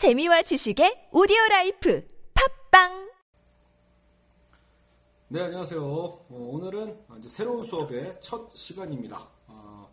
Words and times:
재미와 0.00 0.40
지식의 0.40 1.10
audio 1.12 1.36
life 1.50 2.02
팟빵 2.70 3.10
네, 5.28 5.42
안녕하세요. 5.42 5.78
어, 5.78 6.24
오늘은 6.30 6.96
이제 7.18 7.28
새로운 7.28 7.62
수업의 7.62 8.16
첫 8.22 8.48
시간입니다. 8.56 9.28
어, 9.48 9.90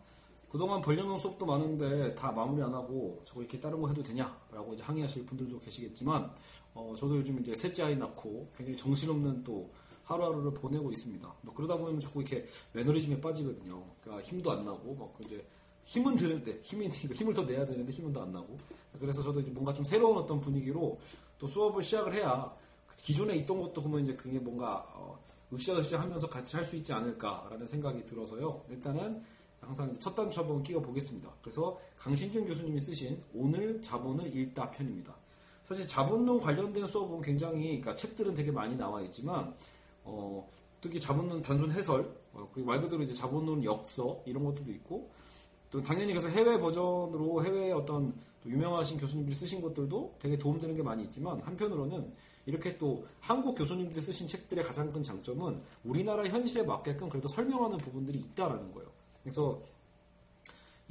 그동안 0.48 0.80
벌려놓은 0.80 1.18
수업도 1.18 1.44
많은데 1.44 2.14
다 2.14 2.32
마무리 2.32 2.62
안 2.62 2.72
하고 2.72 3.20
저거 3.26 3.42
이렇게 3.42 3.60
다른 3.60 3.82
거 3.82 3.88
해도 3.88 4.02
되냐라고 4.02 4.72
이제 4.72 4.82
항의하실 4.82 5.26
분들도 5.26 5.60
계시겠지만 5.60 6.32
어, 6.72 6.94
저도 6.96 7.18
요즘 7.18 7.38
이제 7.40 7.54
셋째 7.54 7.82
아이 7.82 7.94
낳고 7.94 8.48
굉장히 8.56 8.78
정신없는 8.78 9.44
또 9.44 9.70
하루하루를 10.04 10.54
보내고 10.54 10.90
있습니다. 10.90 11.34
뭐 11.42 11.54
그러다 11.54 11.76
보면 11.76 12.00
자꾸 12.00 12.22
이렇게 12.22 12.46
매너리즘에 12.72 13.20
빠지거든요. 13.20 13.84
그러니까 14.00 14.26
힘도 14.26 14.52
안 14.52 14.64
나고 14.64 14.94
막 14.94 15.14
이제 15.22 15.46
힘은 15.88 16.16
드는데 16.16 16.60
힘이 16.62 16.88
힘을 16.88 17.32
더 17.32 17.42
내야 17.44 17.64
되는데 17.64 17.90
힘은 17.90 18.12
더 18.12 18.20
안 18.20 18.30
나고 18.30 18.58
그래서 19.00 19.22
저도 19.22 19.40
뭔가 19.52 19.72
좀 19.72 19.84
새로운 19.86 20.18
어떤 20.18 20.38
분위기로 20.38 20.98
또 21.38 21.46
수업을 21.46 21.82
시작을 21.82 22.12
해야 22.12 22.54
기존에 22.98 23.36
있던 23.36 23.58
것도 23.58 23.80
보면 23.80 24.02
이제 24.02 24.14
그게 24.14 24.38
뭔가 24.38 24.84
어, 24.92 25.18
으쌰으쌰 25.50 25.98
하면서 25.98 26.28
같이 26.28 26.56
할 26.56 26.64
수 26.64 26.76
있지 26.76 26.92
않을까라는 26.92 27.66
생각이 27.66 28.04
들어서요. 28.04 28.62
일단은 28.68 29.24
항상 29.62 29.98
첫 29.98 30.14
단추 30.14 30.40
한번 30.40 30.62
끼워 30.62 30.82
보겠습니다. 30.82 31.32
그래서 31.40 31.78
강신준 31.96 32.46
교수님이 32.46 32.78
쓰신 32.80 33.22
오늘 33.34 33.80
자본을 33.80 34.36
읽다 34.36 34.70
편입니다. 34.70 35.14
사실 35.64 35.88
자본론 35.88 36.38
관련된 36.40 36.86
수업은 36.86 37.22
굉장히 37.22 37.80
그러니까 37.80 37.96
책들은 37.96 38.34
되게 38.34 38.50
많이 38.50 38.76
나와 38.76 39.00
있지만 39.02 39.54
어, 40.04 40.46
특히 40.82 41.00
자본론 41.00 41.40
단순 41.40 41.72
해설 41.72 42.14
어, 42.34 42.46
그리고 42.52 42.68
말 42.68 42.80
그대로 42.82 43.02
이제 43.02 43.14
자본론 43.14 43.64
역서 43.64 44.20
이런 44.26 44.44
것들도 44.44 44.70
있고 44.72 45.10
또 45.70 45.82
당연히 45.82 46.12
그래서 46.12 46.28
해외 46.28 46.58
버전으로 46.58 47.44
해외 47.44 47.72
어떤 47.72 48.12
유명하신 48.46 48.98
교수님들이 48.98 49.34
쓰신 49.34 49.60
것들도 49.60 50.16
되게 50.18 50.38
도움되는 50.38 50.74
게 50.74 50.82
많이 50.82 51.02
있지만 51.04 51.40
한편으로는 51.40 52.12
이렇게 52.46 52.78
또 52.78 53.04
한국 53.20 53.54
교수님들이 53.54 54.00
쓰신 54.00 54.26
책들의 54.26 54.64
가장 54.64 54.90
큰 54.90 55.02
장점은 55.02 55.60
우리나라 55.84 56.24
현실에 56.24 56.62
맞게끔 56.62 57.08
그래도 57.10 57.28
설명하는 57.28 57.76
부분들이 57.78 58.18
있다라는 58.18 58.72
거예요. 58.72 58.88
그래서 59.22 59.60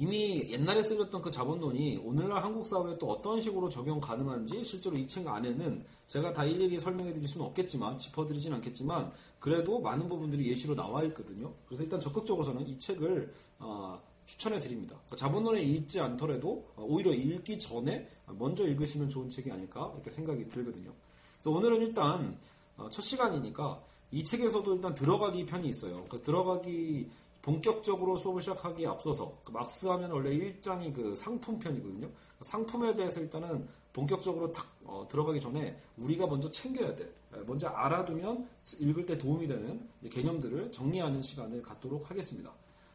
이미 0.00 0.48
옛날에 0.52 0.80
쓰였던 0.80 1.20
그 1.20 1.30
자본론이 1.32 2.02
오늘날 2.04 2.44
한국 2.44 2.68
사회에 2.68 2.96
또 2.98 3.10
어떤 3.10 3.40
식으로 3.40 3.68
적용 3.68 3.98
가능한지 3.98 4.62
실제로 4.64 4.96
이 4.96 5.04
책 5.08 5.26
안에는 5.26 5.84
제가 6.06 6.32
다 6.32 6.44
일일이 6.44 6.78
설명해 6.78 7.12
드릴 7.12 7.26
수는 7.26 7.44
없겠지만 7.46 7.98
짚어드리진 7.98 8.52
않겠지만 8.54 9.10
그래도 9.40 9.80
많은 9.80 10.08
부분들이 10.08 10.48
예시로 10.48 10.76
나와 10.76 11.02
있거든요. 11.04 11.52
그래서 11.66 11.82
일단 11.82 12.00
적극적으로 12.00 12.44
저는 12.44 12.68
이 12.68 12.78
책을 12.78 13.34
어, 13.58 14.00
추천해 14.28 14.60
드립니다. 14.60 14.94
그러니까 15.06 15.16
자본론을 15.16 15.58
읽지 15.62 16.00
않더라도 16.00 16.68
오히려 16.76 17.12
읽기 17.14 17.58
전에 17.58 18.06
먼저 18.26 18.64
읽으시면 18.64 19.08
좋은 19.08 19.30
책이 19.30 19.50
아닐까 19.50 19.90
이렇게 19.94 20.10
생각이 20.10 20.50
들거든요. 20.50 20.92
그래서 21.38 21.50
오늘은 21.50 21.80
일단 21.80 22.38
어, 22.76 22.90
첫 22.90 23.00
시간이니까 23.00 23.82
이 24.10 24.22
책에서도 24.22 24.74
일단 24.74 24.94
들어가기 24.94 25.46
편이 25.46 25.66
있어요. 25.68 26.04
그 26.10 26.20
들어가기 26.20 27.10
본격적으로 27.40 28.18
수업을 28.18 28.42
시작하기에 28.42 28.86
앞서서 28.86 29.34
그 29.44 29.50
막스 29.50 29.86
하면 29.86 30.10
원래 30.10 30.30
1장이 30.30 30.94
그 30.94 31.16
상품 31.16 31.58
편이거든요. 31.58 32.08
상품에 32.42 32.94
대해서 32.96 33.20
일단은 33.20 33.66
본격적으로 33.94 34.52
딱 34.52 34.66
어, 34.84 35.06
들어가기 35.10 35.40
전에 35.40 35.80
우리가 35.96 36.26
먼저 36.26 36.50
챙겨야 36.50 36.94
돼. 36.94 37.10
먼저 37.46 37.68
알아두면 37.68 38.46
읽을 38.78 39.06
때 39.06 39.16
도움이 39.16 39.46
되는 39.46 39.88
개념들을 40.10 40.70
정리하는 40.70 41.22
시간을 41.22 41.62
갖도록 41.62 42.10
하겠습니다. 42.10 42.52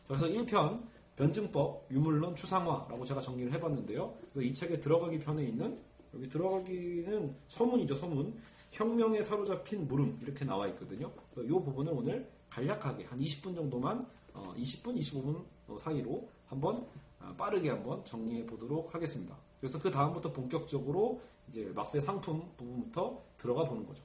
그래서 0.07 0.27
1편 0.27 0.81
변증법, 1.15 1.87
유물론, 1.91 2.35
추상화라고 2.35 3.05
제가 3.05 3.21
정리를 3.21 3.51
해봤는데요. 3.53 4.13
그래서 4.31 4.41
이 4.41 4.53
책에 4.53 4.79
들어가기 4.79 5.19
편에 5.19 5.43
있는 5.43 5.79
여기 6.13 6.29
들어가기는 6.29 7.35
서문이죠, 7.47 7.95
서문. 7.95 8.33
혁명에 8.71 9.21
사로잡힌 9.21 9.87
물음 9.87 10.17
이렇게 10.21 10.45
나와 10.45 10.67
있거든요. 10.69 11.11
이 11.37 11.47
부분을 11.47 11.93
오늘 11.93 12.27
간략하게 12.49 13.05
한 13.05 13.19
20분 13.19 13.55
정도만 13.55 14.05
어, 14.33 14.53
20분, 14.57 14.97
25분 14.97 15.79
사이로 15.79 16.27
한번 16.47 16.85
어, 17.19 17.33
빠르게 17.37 17.69
한번 17.69 18.03
정리해 18.03 18.45
보도록 18.45 18.93
하겠습니다. 18.93 19.37
그래서 19.59 19.79
그 19.79 19.89
다음부터 19.89 20.31
본격적으로 20.33 21.21
이제 21.47 21.71
막세 21.75 22.01
상품 22.01 22.51
부분부터 22.57 23.21
들어가 23.37 23.63
보는 23.63 23.85
거죠. 23.85 24.03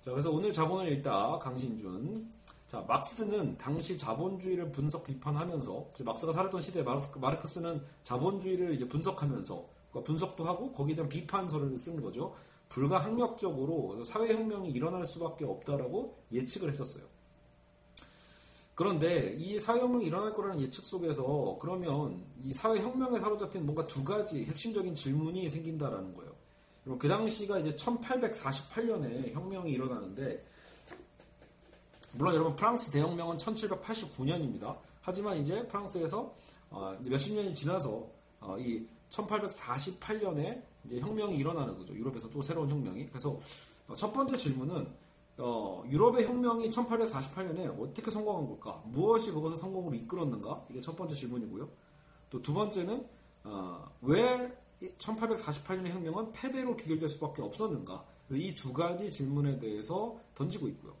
자, 0.00 0.10
그래서 0.10 0.30
오늘 0.30 0.52
자본을 0.52 0.92
읽다 0.92 1.38
강신준 1.38 2.30
자, 2.74 2.84
막스는 2.88 3.56
당시 3.56 3.96
자본주의를 3.96 4.72
분석 4.72 5.04
비판하면서 5.04 5.90
막스가 6.00 6.32
살았던 6.32 6.60
시대에 6.60 6.82
마르크 6.82 7.46
스는 7.46 7.80
자본주의를 8.02 8.74
이제 8.74 8.88
분석하면서 8.88 9.64
그러니까 9.92 10.04
분석도 10.04 10.44
하고 10.44 10.72
거기에 10.72 10.96
대한 10.96 11.08
비판서를 11.08 11.78
쓴 11.78 12.02
거죠. 12.02 12.34
불가항력적으로 12.70 14.02
사회혁명이 14.02 14.70
일어날 14.70 15.06
수밖에 15.06 15.44
없다라고 15.44 16.18
예측을 16.32 16.68
했었어요. 16.70 17.04
그런데 18.74 19.36
이 19.38 19.60
사회혁명이 19.60 20.06
일어날 20.06 20.34
거라는 20.34 20.60
예측 20.60 20.84
속에서 20.84 21.56
그러면 21.60 22.24
이 22.42 22.52
사회혁명에 22.52 23.20
사로잡힌 23.20 23.64
뭔가 23.64 23.86
두 23.86 24.02
가지 24.02 24.44
핵심적인 24.46 24.96
질문이 24.96 25.48
생긴다라는 25.48 26.12
거예요. 26.14 26.32
그 26.98 27.06
당시가 27.06 27.60
이제 27.60 27.76
1848년에 27.76 29.32
혁명이 29.32 29.70
일어나는데 29.70 30.44
물론 32.14 32.34
여러분 32.34 32.54
프랑스 32.56 32.90
대혁명은 32.90 33.38
1789년입니다. 33.38 34.76
하지만 35.00 35.36
이제 35.38 35.66
프랑스에서 35.66 36.32
어, 36.70 36.96
몇십 37.00 37.34
년이 37.34 37.54
지나서 37.54 38.06
어, 38.40 38.56
이 38.58 38.86
1848년에 39.10 40.62
이제 40.84 41.00
혁명이 41.00 41.36
일어나는 41.36 41.76
거죠. 41.78 41.94
유럽에서 41.94 42.28
또 42.30 42.42
새로운 42.42 42.70
혁명이. 42.70 43.08
그래서 43.08 43.38
어, 43.88 43.94
첫 43.96 44.12
번째 44.12 44.36
질문은 44.36 44.86
어, 45.38 45.82
유럽의 45.88 46.26
혁명이 46.26 46.70
1848년에 46.70 47.80
어떻게 47.80 48.10
성공한 48.10 48.46
걸까? 48.46 48.80
무엇이 48.86 49.32
그것을 49.32 49.56
성공으로 49.56 49.94
이끌었는가? 49.96 50.64
이게 50.70 50.80
첫 50.80 50.96
번째 50.96 51.14
질문이고요. 51.14 51.68
또 52.30 52.42
두 52.42 52.52
번째는 52.54 53.06
어, 53.44 53.88
왜 54.02 54.52
1848년의 54.98 55.88
혁명은 55.88 56.32
패배로 56.32 56.76
귀결될 56.76 57.08
수밖에 57.08 57.42
없었는가? 57.42 58.04
이 58.30 58.54
두 58.54 58.72
가지 58.72 59.10
질문에 59.10 59.58
대해서 59.58 60.16
던지고 60.34 60.68
있고요. 60.68 60.94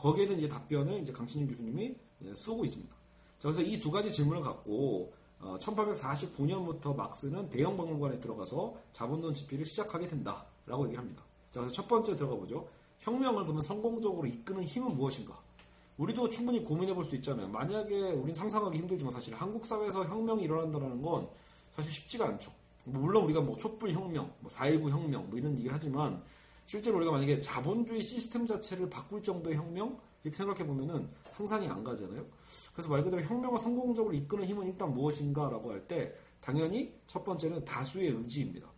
거기에 0.00 0.26
대한 0.26 0.38
이제 0.40 0.48
답변을 0.48 1.02
이제 1.02 1.12
강신영 1.12 1.46
교수님이 1.48 1.94
쓰고 2.34 2.64
있습니다. 2.64 2.94
자, 3.38 3.48
그래서 3.50 3.62
이 3.62 3.78
두 3.78 3.90
가지 3.90 4.10
질문을 4.12 4.42
갖고 4.42 5.12
1849년부터 5.40 6.86
어, 6.86 6.94
막스는 6.94 7.48
대형 7.50 7.76
박물관에 7.76 8.18
들어가서 8.20 8.74
자본론 8.92 9.32
집필을 9.32 9.64
시작하게 9.64 10.06
된다라고 10.06 10.84
얘기를 10.84 10.98
합니다. 10.98 11.22
자, 11.50 11.60
그래서 11.60 11.74
첫 11.74 11.88
번째 11.88 12.16
들어가 12.16 12.34
보죠. 12.36 12.68
혁명을 13.00 13.44
그러면 13.44 13.62
성공적으로 13.62 14.26
이끄는 14.26 14.62
힘은 14.64 14.96
무엇인가? 14.96 15.38
우리도 15.96 16.28
충분히 16.30 16.62
고민해 16.64 16.94
볼 16.94 17.04
수 17.04 17.16
있잖아요. 17.16 17.48
만약에 17.48 18.12
우린 18.12 18.34
상상하기 18.34 18.76
힘들지만 18.78 19.12
사실 19.12 19.34
한국 19.34 19.64
사회에서 19.66 20.04
혁명이 20.04 20.42
일어난다는 20.44 21.02
건 21.02 21.28
사실 21.74 21.92
쉽지가 21.92 22.26
않죠. 22.26 22.52
물론 22.84 23.24
우리가 23.24 23.40
뭐 23.40 23.56
촛불 23.56 23.92
혁명, 23.92 24.30
뭐4.19 24.44 24.90
혁명 24.90 25.28
뭐 25.28 25.38
이런 25.38 25.54
얘기를 25.56 25.74
하지만 25.74 26.22
실제로 26.70 26.98
우리가 26.98 27.10
만약에 27.10 27.40
자본주의 27.40 28.00
시스템 28.00 28.46
자체를 28.46 28.88
바꿀 28.88 29.20
정도의 29.24 29.56
혁명 29.56 29.98
이렇게 30.22 30.36
생각해 30.36 30.64
보면은 30.64 31.10
상상이 31.24 31.66
안 31.66 31.82
가잖아요. 31.82 32.24
그래서 32.72 32.88
말 32.88 33.02
그대로 33.02 33.20
혁명을 33.24 33.58
성공적으로 33.58 34.14
이끄는 34.14 34.44
힘은 34.44 34.68
일단 34.68 34.94
무엇인가라고 34.94 35.72
할 35.72 35.88
때 35.88 36.14
당연히 36.40 36.94
첫 37.08 37.24
번째는 37.24 37.64
다수의 37.64 38.10
의지입니다. 38.10 38.70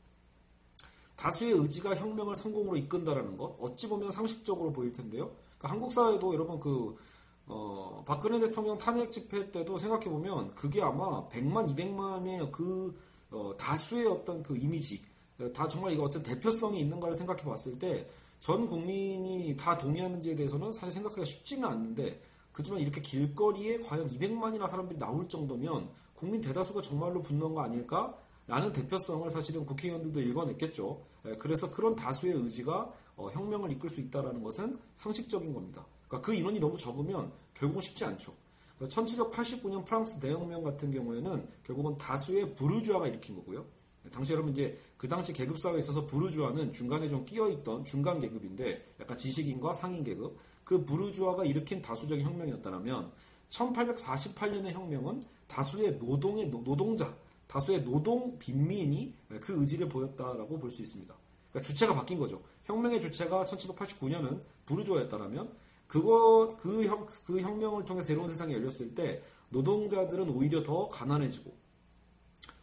다수의 1.17 1.53
의지가 1.53 1.95
혁명을 1.97 2.35
성공으로 2.35 2.79
이끈다라는 2.79 3.37
것 3.37 3.59
어찌 3.61 3.87
보면 3.87 4.11
상식적으로 4.11 4.73
보일 4.73 4.91
텐데요. 4.91 5.31
그러니까 5.59 5.69
한국 5.69 5.93
사회도 5.93 6.33
여러분 6.33 6.59
그 6.61 6.97
어, 7.45 8.03
박근혜 8.07 8.41
대통령 8.41 8.79
탄핵 8.79 9.13
집회 9.13 9.51
때도 9.51 9.77
생각해 9.77 10.07
보면 10.07 10.55
그게 10.55 10.81
아마 10.81 11.29
100만, 11.29 11.77
200만의 11.77 12.51
그 12.53 12.99
어, 13.31 13.55
다수의 13.59 14.07
어떤 14.07 14.43
그 14.43 14.57
이미지 14.57 15.12
다 15.51 15.67
정말 15.67 15.93
이거 15.93 16.05
어떤 16.05 16.23
대표성이 16.23 16.81
있는가를 16.81 17.17
생각해 17.17 17.43
봤을 17.43 17.79
때 17.79 18.07
전 18.43 18.67
국민이 18.67 19.57
다 19.57 19.79
동의하는지에 19.79 20.35
대해서는 20.35 20.73
사실 20.73 20.95
생각하기가 20.95 21.25
쉽지는 21.25 21.69
않는데 21.69 22.21
그지만 22.53 22.81
이렇게 22.81 23.01
길거리에 23.01 23.79
과연 23.83 24.09
200만이나 24.09 24.69
사람들이 24.69 24.99
나올 24.99 25.29
정도면 25.29 25.89
국민 26.17 26.41
대다수가 26.41 26.83
정말로 26.83 27.23
분노한 27.23 27.55
거 27.55 27.63
아닐까? 27.63 28.19
라는 28.49 28.73
대표성을 28.73 29.31
사실은 29.31 29.65
국회의원들도 29.65 30.21
읽어냈겠죠. 30.21 31.01
예, 31.27 31.37
그래서 31.37 31.71
그런 31.71 31.95
다수의 31.95 32.35
의지가 32.35 32.93
어, 33.15 33.29
혁명을 33.29 33.71
이끌 33.71 33.89
수 33.89 34.01
있다는 34.01 34.43
것은 34.43 34.77
상식적인 34.97 35.55
겁니다. 35.55 35.87
그러니까 36.09 36.27
그 36.27 36.35
인원이 36.35 36.59
너무 36.59 36.77
적으면 36.77 37.31
결국은 37.55 37.81
쉽지 37.81 38.05
않죠. 38.05 38.35
1789년 38.81 39.85
프랑스 39.85 40.19
대혁명 40.19 40.65
같은 40.65 40.91
경우에는 40.91 41.49
결국은 41.65 41.97
다수의 41.97 42.57
부르주아가 42.57 43.07
일으킨 43.07 43.37
거고요. 43.37 43.65
당시 44.11 44.33
여러분 44.33 44.53
이제 44.53 44.79
그 44.97 45.09
당시 45.09 45.33
계급 45.33 45.59
사회에 45.59 45.79
있어서 45.79 46.07
부르주아는 46.07 46.73
중간에 46.73 47.09
좀 47.09 47.25
끼어 47.25 47.49
있던 47.49 47.85
중간 47.85 48.21
계급인데 48.21 48.95
약간 49.01 49.17
지식인과 49.17 49.75
상인 49.75 50.03
계급 50.03 50.37
그 50.65 50.85
부르주아가 50.85 51.45
일으킨 51.45 51.81
다수적인 51.81 52.25
혁명이었다면 52.25 53.13
1848년의 53.51 54.73
혁명은 54.73 55.23
다수의 55.47 55.99
노동의 55.99 56.49
노동자 56.49 57.15
다수의 57.47 57.85
노동 57.85 58.39
빈민이 58.39 59.15
그 59.41 59.61
의지를 59.61 59.89
보였다라고 59.89 60.59
볼 60.59 60.71
수 60.71 60.81
있습니다. 60.83 61.15
그러니까 61.51 61.69
주체가 61.69 61.95
바뀐 61.95 62.19
거죠. 62.19 62.41
혁명의 62.65 63.01
주체가 63.01 63.45
1789년은 63.45 64.41
부르주아였다라면 64.65 65.53
그거 65.87 66.57
그, 66.59 66.87
혁, 66.87 67.09
그 67.27 67.41
혁명을 67.41 67.85
통해 67.85 68.03
새로운 68.03 68.29
세상이 68.29 68.55
열렸을 68.55 68.95
때 68.95 69.23
노동자들은 69.51 70.31
오히려 70.31 70.63
더 70.63 70.89
가난해지고 70.89 71.53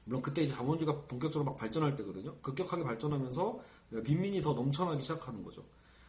물론 0.09 0.23
그때 0.23 0.41
이제 0.41 0.55
자본주의가 0.55 1.01
본격적으로 1.01 1.51
막 1.51 1.55
발전할 1.55 1.95
때거든요. 1.95 2.35
급격하게 2.41 2.83
발전하면서 2.83 3.59
빈민이 4.03 4.41
더 4.41 4.53
넘쳐나기 4.53 5.03
시작하는 5.03 5.43
거죠. 5.43 5.63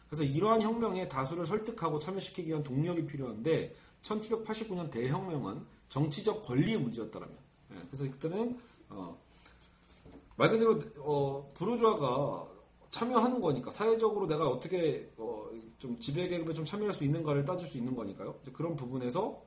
그래서 0.09 0.23
이러한 0.23 0.59
혁명에 0.63 1.07
다수를 1.07 1.45
설득하고 1.45 1.99
참여시키기 1.99 2.49
위한 2.49 2.63
동력이 2.63 3.05
필요한데 3.05 3.75
1789년 4.01 4.89
대혁명은 4.89 5.63
정치적 5.89 6.43
권리의 6.43 6.79
문제였다라면 6.79 7.37
예, 7.73 7.75
그래서 7.91 8.09
그때는 8.09 8.59
어, 8.89 9.15
말 10.35 10.49
그대로 10.49 10.81
어, 10.97 11.47
부르주아가 11.53 12.47
참여하는 12.89 13.39
거니까 13.39 13.69
사회적으로 13.69 14.25
내가 14.25 14.49
어떻게 14.49 15.11
어, 15.17 15.47
좀 15.77 15.99
지배 15.99 16.27
계급에 16.27 16.53
좀 16.53 16.65
참여할 16.65 16.91
수 16.91 17.03
있는가를 17.03 17.45
따질 17.45 17.67
수 17.67 17.77
있는 17.77 17.95
거니까요. 17.95 18.33
그런 18.51 18.75
부분에서 18.75 19.39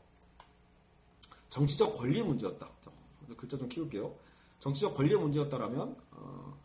정치적 1.51 1.97
권리의 1.97 2.25
문제였다. 2.25 2.69
자, 2.81 2.91
글자 3.37 3.59
좀 3.59 3.69
키울게요. 3.69 4.24
정치적 4.65 4.95
권리의 4.95 5.21
문제였다라면 5.21 5.95
어, 6.13 6.59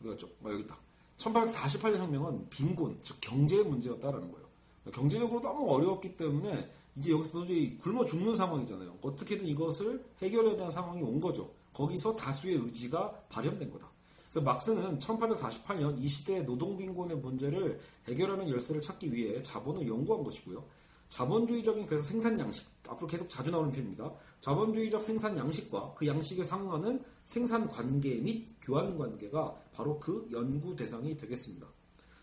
어디갔죠? 0.00 0.28
아, 0.44 0.50
여기 0.50 0.62
있다. 0.62 0.76
1848년 1.18 1.96
혁명은 1.96 2.48
빈곤, 2.50 2.96
즉 3.02 3.16
경제의 3.20 3.64
문제였다라는 3.64 4.30
거예요. 4.30 4.46
경제적으로 4.92 5.40
너무 5.40 5.68
어려웠기 5.74 6.16
때문에 6.16 6.70
이제 6.96 7.10
여기서 7.10 7.32
도저히 7.32 7.76
굶어 7.78 8.04
죽는 8.04 8.36
상황이잖아요. 8.36 8.96
어떻게든 9.02 9.44
이것을 9.44 10.04
해결해야 10.22 10.56
되는 10.56 10.70
상황이 10.70 11.02
온 11.02 11.20
거죠. 11.20 11.50
거기서 11.72 12.14
다수의 12.14 12.58
의지가 12.58 13.10
발현된 13.28 13.72
거다. 13.72 13.90
그래서 14.30 14.40
막스는 14.42 15.00
1848년 15.00 16.00
이 16.00 16.06
시대의 16.06 16.44
노동빈곤의 16.44 17.16
문제를 17.16 17.80
해결하는 18.06 18.48
열쇠를 18.48 18.80
찾기 18.80 19.12
위해 19.12 19.42
자본을 19.42 19.88
연구한 19.88 20.22
것이고요. 20.22 20.62
자본주의적인 21.08 21.86
그래서 21.86 22.04
생산 22.04 22.38
양식 22.38 22.68
앞으로 22.86 23.08
계속 23.08 23.28
자주 23.28 23.50
나오는 23.50 23.72
표현입니다. 23.72 24.12
자본주의적 24.46 25.02
생산 25.02 25.36
양식과 25.36 25.94
그 25.96 26.06
양식에 26.06 26.44
상응하는 26.44 27.02
생산 27.24 27.68
관계 27.68 28.14
및 28.20 28.46
교환 28.62 28.96
관계가 28.96 29.52
바로 29.72 29.98
그 29.98 30.28
연구 30.30 30.76
대상이 30.76 31.16
되겠습니다. 31.16 31.66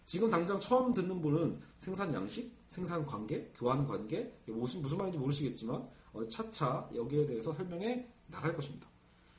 지금 0.06 0.30
당장 0.30 0.58
처음 0.58 0.94
듣는 0.94 1.22
분은 1.22 1.60
생산 1.80 2.14
양식, 2.14 2.50
생산 2.70 3.06
관계, 3.06 3.52
교환 3.58 3.86
관계 3.86 4.34
무슨 4.48 4.82
무슨 4.82 5.00
말인지 5.00 5.20
모르시겠지만 5.20 5.86
어, 6.14 6.30
차차 6.30 6.90
여기에 6.96 7.26
대해서 7.26 7.52
설명해 7.52 8.08
나갈 8.28 8.56
것입니다. 8.56 8.88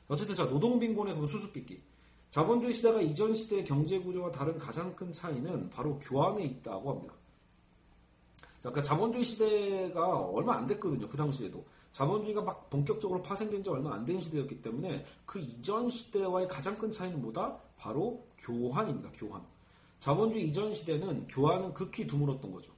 어쨌든 0.07 0.35
자 0.35 0.47
노동 0.47 0.77
빈곤의 0.77 1.15
그 1.15 1.25
수수께끼 1.25 1.81
자본주의 2.29 2.71
시대가 2.71 3.01
이전 3.01 3.35
시대의 3.35 3.65
경제 3.65 3.97
구조와 3.97 4.31
다른 4.31 4.59
가장 4.59 4.95
큰 4.95 5.11
차이는 5.11 5.71
바로 5.71 5.97
교환에 5.97 6.43
있다고 6.43 6.91
합니다. 6.91 7.15
자, 8.59 8.69
그러니까 8.69 8.81
자본주의 8.83 9.23
시대가 9.23 10.19
얼마 10.19 10.57
안 10.57 10.67
됐거든요. 10.67 11.07
그 11.07 11.17
당시에도. 11.17 11.65
자본주의가 11.95 12.41
막 12.41 12.69
본격적으로 12.69 13.21
파생된 13.21 13.63
지 13.63 13.69
얼마 13.69 13.93
안 13.93 14.05
된 14.05 14.19
시대였기 14.19 14.61
때문에 14.61 15.05
그 15.25 15.39
이전 15.39 15.89
시대와의 15.89 16.49
가장 16.49 16.77
큰 16.77 16.91
차이는 16.91 17.21
뭐다? 17.21 17.57
바로 17.77 18.25
교환입니다. 18.37 19.11
교환. 19.13 19.41
자본주의 19.99 20.45
이전 20.49 20.73
시대는 20.73 21.27
교환은 21.27 21.73
극히 21.73 22.05
드물었던 22.05 22.51
거죠. 22.51 22.73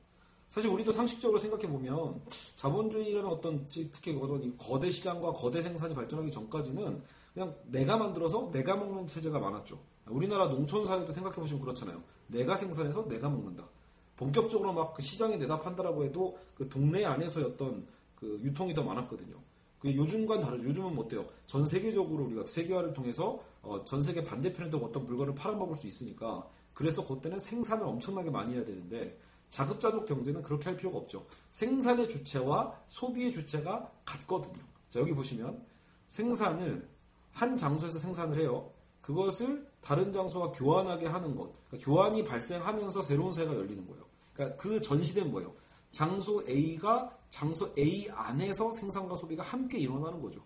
사실 0.50 0.70
우리도 0.70 0.92
상식적으로 0.92 1.40
생각해 1.40 1.68
보면 1.68 2.22
자본주의라는 2.58 3.28
어떤 3.28 3.66
특히 3.68 4.16
어떤 4.16 4.56
거대 4.56 4.90
시장과 4.92 5.32
거대 5.34 5.64
생산이 5.64 5.96
발전하기 5.96 6.30
전까지는 6.30 7.02
그냥 7.34 7.56
내가 7.66 7.98
만들어서 7.98 8.52
내가 8.54 8.76
먹는 8.76 9.08
체제가 9.08 9.40
많았죠. 9.40 9.80
우리나라 10.10 10.48
농촌 10.48 10.86
사회도 10.86 11.12
생각해 11.12 11.36
보시면 11.38 11.62
그렇잖아요. 11.64 12.04
내가 12.28 12.56
생산해서 12.56 13.08
내가 13.08 13.30
먹는다. 13.30 13.68
본격적으로 14.16 14.74
막 14.74 14.94
그 14.94 15.02
시장에 15.02 15.38
내다 15.38 15.60
판다라고 15.60 16.06
해도 16.06 16.38
그 16.56 16.70
동네 16.70 17.04
안에서였던 17.04 17.97
그 18.20 18.40
유통이 18.44 18.74
더 18.74 18.84
많았거든요. 18.84 19.36
그 19.80 19.96
요즘과는 19.96 20.44
다르죠. 20.44 20.64
요즘은 20.64 20.96
뭐 20.96 21.06
어때요? 21.06 21.26
전 21.46 21.66
세계적으로 21.66 22.26
우리가 22.26 22.46
세계화를 22.48 22.94
통해서 22.94 23.40
어, 23.62 23.84
전 23.84 24.02
세계 24.02 24.24
반대편에도 24.24 24.78
어떤 24.78 25.06
물건을 25.06 25.36
팔아먹을 25.36 25.76
수 25.76 25.88
있으니까 25.88 26.48
그래서 26.74 27.06
그때는 27.06 27.40
생산을 27.40 27.86
엄청나게 27.86 28.30
많이 28.30 28.56
해야 28.56 28.66
되는데 28.66 29.20
자급자족 29.50 30.06
경제는 30.06 30.42
그렇게 30.42 30.66
할 30.66 30.78
필요가 30.78 30.98
없죠. 30.98 31.26
생산의 31.52 32.10
주체와 32.10 32.80
소비의 32.88 33.32
주체가 33.32 33.92
같거든요. 34.06 34.64
자, 34.90 35.00
여기 35.00 35.14
보시면 35.14 35.64
생산을 36.08 36.88
한 37.32 37.56
장소에서 37.56 38.00
생산을 38.00 38.40
해요. 38.40 38.72
그것을 39.02 39.68
다른 39.82 40.12
장소와 40.12 40.52
교환하게 40.52 41.08
하는 41.08 41.36
것. 41.36 41.52
그러니까 41.68 41.86
교환이 41.86 42.24
발생하면서 42.24 43.02
새로운 43.04 43.32
세계가 43.32 43.56
열리는 43.56 43.88
거예요. 43.88 44.04
그러니까 44.34 44.62
그 44.62 44.82
전시된 44.82 45.32
뭐예요? 45.32 45.54
장소 45.92 46.44
A가 46.48 47.17
장소 47.30 47.74
A 47.78 48.10
안에서 48.10 48.72
생산과 48.72 49.16
소비가 49.16 49.44
함께 49.44 49.80
일어나는 49.80 50.22
거죠. 50.22 50.42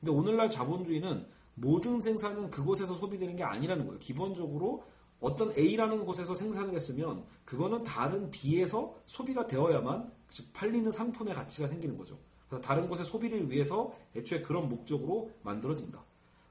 근데 0.00 0.12
오늘날 0.12 0.50
자본주의는 0.50 1.26
모든 1.54 2.00
생산은 2.00 2.50
그곳에서 2.50 2.94
소비되는 2.94 3.36
게 3.36 3.42
아니라는 3.44 3.86
거예요. 3.86 3.98
기본적으로 3.98 4.84
어떤 5.20 5.56
A라는 5.56 6.04
곳에서 6.04 6.34
생산을 6.34 6.74
했으면 6.74 7.24
그거는 7.44 7.84
다른 7.84 8.30
B에서 8.30 8.94
소비가 9.06 9.46
되어야만 9.46 10.12
즉 10.28 10.52
팔리는 10.52 10.90
상품의 10.90 11.34
가치가 11.34 11.66
생기는 11.66 11.96
거죠. 11.96 12.18
그래서 12.48 12.62
다른 12.62 12.88
곳의 12.88 13.04
소비를 13.04 13.50
위해서 13.50 13.94
애초에 14.14 14.42
그런 14.42 14.68
목적으로 14.68 15.30
만들어진다. 15.42 16.04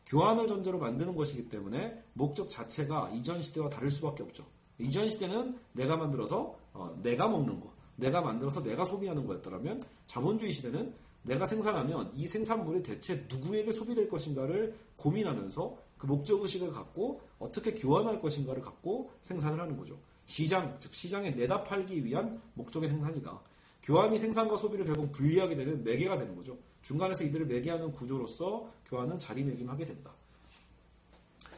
교환을 0.05 0.47
전제로 0.47 0.79
만드는 0.79 1.15
것이기 1.15 1.49
때문에 1.49 2.03
목적 2.13 2.49
자체가 2.49 3.11
이전 3.13 3.41
시대와 3.41 3.69
다를 3.69 3.91
수밖에 3.91 4.23
없죠. 4.23 4.45
이전 4.79 5.07
시대는 5.07 5.57
내가 5.73 5.95
만들어서 5.97 6.57
어, 6.73 6.97
내가 7.01 7.27
먹는 7.27 7.59
거, 7.59 7.72
내가 7.95 8.21
만들어서 8.21 8.63
내가 8.63 8.85
소비하는 8.85 9.25
거였더라면 9.25 9.83
자본주의 10.07 10.51
시대는 10.51 10.93
내가 11.23 11.45
생산하면 11.45 12.11
이 12.15 12.27
생산물이 12.27 12.83
대체 12.83 13.25
누구에게 13.29 13.71
소비될 13.71 14.09
것인가를 14.09 14.75
고민하면서 14.97 15.77
그 15.97 16.05
목적 16.05 16.41
의식을 16.41 16.71
갖고 16.71 17.21
어떻게 17.39 17.73
교환할 17.73 18.19
것인가를 18.19 18.61
갖고 18.61 19.11
생산을 19.21 19.59
하는 19.59 19.77
거죠. 19.77 19.97
시장, 20.25 20.75
즉 20.79 20.93
시장에 20.93 21.31
내다 21.31 21.63
팔기 21.63 22.03
위한 22.03 22.41
목적의 22.55 22.89
생산이다. 22.89 23.39
교환이 23.83 24.19
생산과 24.19 24.57
소비를 24.57 24.85
결국 24.85 25.11
분리하게 25.11 25.55
되는 25.55 25.83
매개가 25.83 26.17
되는 26.17 26.35
거죠. 26.35 26.57
중간에서 26.81 27.23
이들을 27.23 27.45
매개하는 27.45 27.93
구조로서 27.93 28.69
교환은 28.87 29.19
자리매김하게 29.19 29.85
된다. 29.85 30.11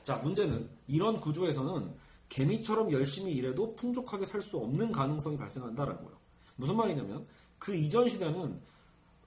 자, 0.04 0.18
문제는 0.18 0.70
이런 0.88 1.20
구조에서는 1.20 1.92
개미처럼 2.30 2.92
열심히 2.92 3.34
일해도 3.34 3.76
풍족하게 3.76 4.26
살 4.26 4.42
수 4.42 4.58
없는 4.58 4.92
가능성이 4.92 5.38
발생한다라는 5.38 6.04
거예요. 6.04 6.25
무슨 6.56 6.76
말이냐면 6.76 7.26
그 7.60 7.76
이전 7.76 8.08
시대는 8.08 8.60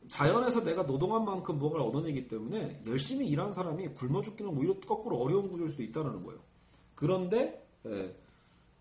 자연에서 0.09 0.65
내가 0.65 0.87
노동한 0.87 1.25
만큼 1.25 1.59
무언가를 1.59 1.87
얻어내기 1.87 2.29
때문에 2.29 2.83
열심히 2.87 3.29
일하는 3.29 3.53
사람이 3.53 3.89
굶어 3.89 4.23
죽기는 4.23 4.57
오히려 4.57 4.79
거꾸로 4.81 5.19
어려운 5.19 5.51
구조일 5.51 5.71
수도 5.71 5.83
있다는 5.83 6.23
거예요. 6.25 6.41
그런데 6.95 7.65
예, 7.87 8.15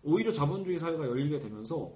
오히려 0.02 0.32
자본주의 0.32 0.78
사회가 0.78 1.06
열리게 1.06 1.38
되면서 1.38 1.92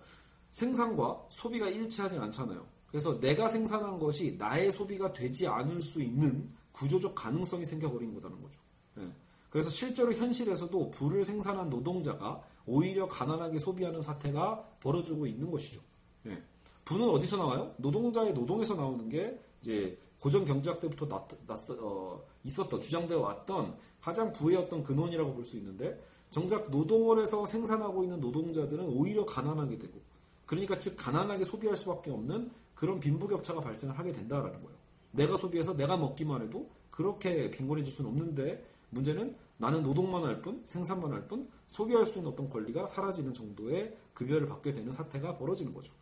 생산과 0.50 1.26
소비가 1.30 1.68
일치하지 1.68 2.18
않잖아요. 2.18 2.64
그래서 2.88 3.18
내가 3.20 3.48
생산한 3.48 3.98
것이 3.98 4.36
나의 4.38 4.70
소비가 4.70 5.12
되지 5.12 5.46
않을 5.46 5.80
수 5.80 6.02
있는 6.02 6.48
구조적 6.72 7.14
가능성이 7.14 7.64
생겨버린 7.64 8.12
거라는 8.14 8.40
거죠. 8.40 8.60
예. 8.98 9.10
그래서 9.48 9.70
실제로 9.70 10.12
현실에서도 10.12 10.90
불을 10.90 11.24
생산한 11.24 11.70
노동자가 11.70 12.42
오히려 12.66 13.08
가난하게 13.08 13.58
소비하는 13.58 14.00
사태가 14.00 14.76
벌어지고 14.80 15.26
있는 15.26 15.50
것이죠. 15.50 15.80
예. 16.26 16.42
부는 16.84 17.08
어디서 17.08 17.36
나와요? 17.36 17.74
노동자의 17.78 18.32
노동에서 18.32 18.74
나오는 18.74 19.08
게 19.08 19.38
이제 19.60 19.96
고전 20.20 20.44
경제학 20.44 20.80
때부터 20.80 21.06
났, 21.06 21.28
났, 21.46 21.58
어, 21.80 22.22
있었던 22.44 22.80
주장되어 22.80 23.20
왔던 23.20 23.76
가장 24.00 24.32
부의 24.32 24.56
어떤 24.56 24.82
근원이라고 24.82 25.32
볼 25.34 25.44
수 25.44 25.56
있는데 25.56 26.00
정작 26.30 26.70
노동원에서 26.70 27.46
생산하고 27.46 28.02
있는 28.04 28.20
노동자들은 28.20 28.84
오히려 28.86 29.24
가난하게 29.26 29.78
되고 29.78 30.00
그러니까 30.46 30.78
즉 30.78 30.96
가난하게 30.96 31.44
소비할 31.44 31.76
수밖에 31.76 32.10
없는 32.10 32.50
그런 32.74 32.98
빈부격차가 33.00 33.60
발생을 33.60 33.98
하게 33.98 34.12
된다라는 34.12 34.60
거예요. 34.60 34.76
내가 35.12 35.36
소비해서 35.36 35.76
내가 35.76 35.96
먹기만 35.96 36.42
해도 36.42 36.68
그렇게 36.90 37.50
빈곤해질 37.50 37.92
수는 37.92 38.10
없는데 38.10 38.64
문제는 38.90 39.36
나는 39.58 39.82
노동만 39.82 40.24
할 40.24 40.42
뿐, 40.42 40.62
생산만 40.64 41.12
할 41.12 41.24
뿐, 41.26 41.48
소비할 41.66 42.04
수 42.04 42.18
있는 42.18 42.32
어떤 42.32 42.48
권리가 42.50 42.86
사라지는 42.86 43.32
정도의 43.34 43.96
급여를 44.14 44.48
받게 44.48 44.72
되는 44.72 44.90
사태가 44.90 45.36
벌어지는 45.38 45.72
거죠. 45.72 45.92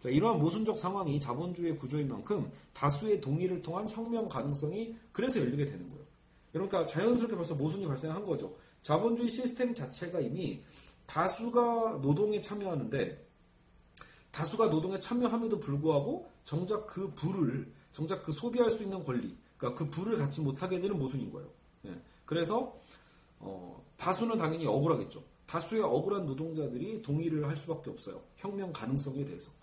자, 0.00 0.08
이러한 0.08 0.38
모순적 0.38 0.78
상황이 0.78 1.20
자본주의 1.20 1.76
구조인 1.76 2.08
만큼 2.08 2.50
다수의 2.72 3.20
동의를 3.20 3.60
통한 3.60 3.86
혁명 3.86 4.26
가능성이 4.28 4.96
그래서 5.12 5.40
열리게 5.40 5.66
되는 5.66 5.88
거예요. 5.90 6.04
그러니까 6.52 6.86
자연스럽게 6.86 7.36
벌써 7.36 7.54
모순이 7.54 7.86
발생한 7.86 8.24
거죠. 8.24 8.56
자본주의 8.82 9.28
시스템 9.28 9.74
자체가 9.74 10.20
이미 10.20 10.64
다수가 11.06 11.98
노동에 12.00 12.40
참여하는데 12.40 13.28
다수가 14.30 14.68
노동에 14.68 14.98
참여함에도 14.98 15.60
불구하고 15.60 16.30
정작 16.44 16.86
그 16.86 17.12
부를 17.14 17.70
정작 17.92 18.22
그 18.22 18.32
소비할 18.32 18.70
수 18.70 18.82
있는 18.82 19.02
권리 19.02 19.36
그러니까 19.58 19.78
그 19.78 19.90
부를 19.90 20.16
갖지 20.16 20.40
못하게 20.40 20.80
되는 20.80 20.96
모순인 20.96 21.30
거예요. 21.30 21.50
예. 21.86 22.00
그래서 22.24 22.74
어, 23.38 23.84
다수는 23.98 24.38
당연히 24.38 24.66
억울하겠죠. 24.66 25.22
다수의 25.46 25.82
억울한 25.82 26.24
노동자들이 26.24 27.02
동의를 27.02 27.46
할 27.46 27.54
수밖에 27.56 27.90
없어요. 27.90 28.22
혁명 28.36 28.72
가능성에 28.72 29.24
대해서. 29.24 29.59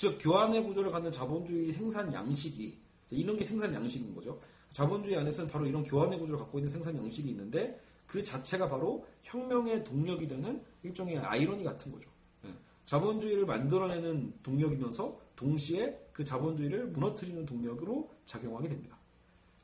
즉 0.00 0.16
교환의 0.18 0.64
구조를 0.64 0.90
갖는 0.90 1.10
자본주의 1.10 1.70
생산 1.72 2.10
양식이 2.10 2.74
이런 3.10 3.36
게 3.36 3.44
생산 3.44 3.74
양식인 3.74 4.14
거죠. 4.14 4.40
자본주의 4.70 5.14
안에서는 5.18 5.50
바로 5.50 5.66
이런 5.66 5.84
교환의 5.84 6.18
구조를 6.18 6.40
갖고 6.40 6.58
있는 6.58 6.70
생산 6.70 6.96
양식이 6.96 7.28
있는데 7.28 7.78
그 8.06 8.24
자체가 8.24 8.66
바로 8.66 9.06
혁명의 9.20 9.84
동력이 9.84 10.26
되는 10.26 10.64
일종의 10.84 11.18
아이러니 11.18 11.64
같은 11.64 11.92
거죠. 11.92 12.08
예. 12.46 12.48
자본주의를 12.86 13.44
만들어내는 13.44 14.38
동력이면서 14.42 15.20
동시에 15.36 16.08
그 16.14 16.24
자본주의를 16.24 16.86
무너뜨리는 16.86 17.44
동력으로 17.44 18.10
작용하게 18.24 18.68
됩니다. 18.68 18.96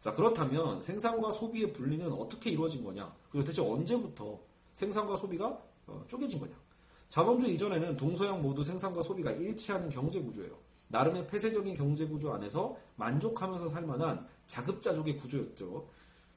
자 0.00 0.12
그렇다면 0.12 0.82
생산과 0.82 1.30
소비의 1.30 1.72
분리는 1.72 2.12
어떻게 2.12 2.50
이루어진 2.50 2.84
거냐? 2.84 3.10
그리고 3.30 3.42
대체 3.46 3.62
언제부터 3.62 4.38
생산과 4.74 5.16
소비가 5.16 5.58
어, 5.86 6.04
쪼개진 6.06 6.40
거냐? 6.40 6.52
자본주의 7.08 7.54
이전에는 7.54 7.96
동서양 7.96 8.42
모두 8.42 8.62
생산과 8.64 9.02
소비가 9.02 9.30
일치하는 9.30 9.88
경제 9.88 10.20
구조예요. 10.20 10.56
나름의 10.88 11.26
폐쇄적인 11.26 11.74
경제 11.74 12.06
구조 12.06 12.32
안에서 12.32 12.76
만족하면서 12.96 13.68
살만한 13.68 14.26
자급자족의 14.46 15.18
구조였죠. 15.18 15.88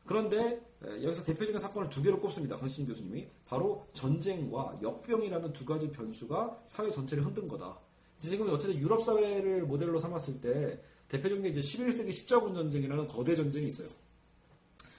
그런데 0.05 0.59
여기서 0.81 1.23
대표적인 1.23 1.59
사건을 1.59 1.89
두 1.89 2.01
개로 2.01 2.19
꼽습니다. 2.19 2.57
강신 2.57 2.87
교수님이 2.87 3.27
바로 3.45 3.85
전쟁과 3.93 4.79
역병이라는 4.81 5.53
두 5.53 5.65
가지 5.65 5.91
변수가 5.91 6.63
사회 6.65 6.89
전체를 6.89 7.25
흔든 7.25 7.47
거다. 7.47 7.77
지금 8.17 8.49
어쨌든 8.49 8.79
유럽 8.79 9.03
사회를 9.03 9.63
모델로 9.63 9.99
삼았을 9.99 10.41
때 10.41 10.81
대표적인 11.09 11.43
게 11.43 11.49
이제 11.49 11.59
11세기 11.59 12.11
십자군 12.11 12.53
전쟁이라는 12.53 13.07
거대 13.07 13.35
전쟁이 13.35 13.67
있어요. 13.67 13.89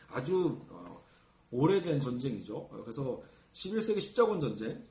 아주 0.08 0.58
어, 0.68 1.02
오래된 1.50 2.00
전쟁이죠. 2.00 2.68
그래서 2.84 3.20
11세기 3.52 4.00
십자군 4.00 4.40
전쟁, 4.40 4.82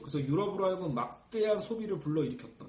그래서 0.00 0.20
유럽으로 0.20 0.66
하여금 0.66 0.94
막대한 0.94 1.60
소비를 1.60 1.98
불러일으켰던. 1.98 2.68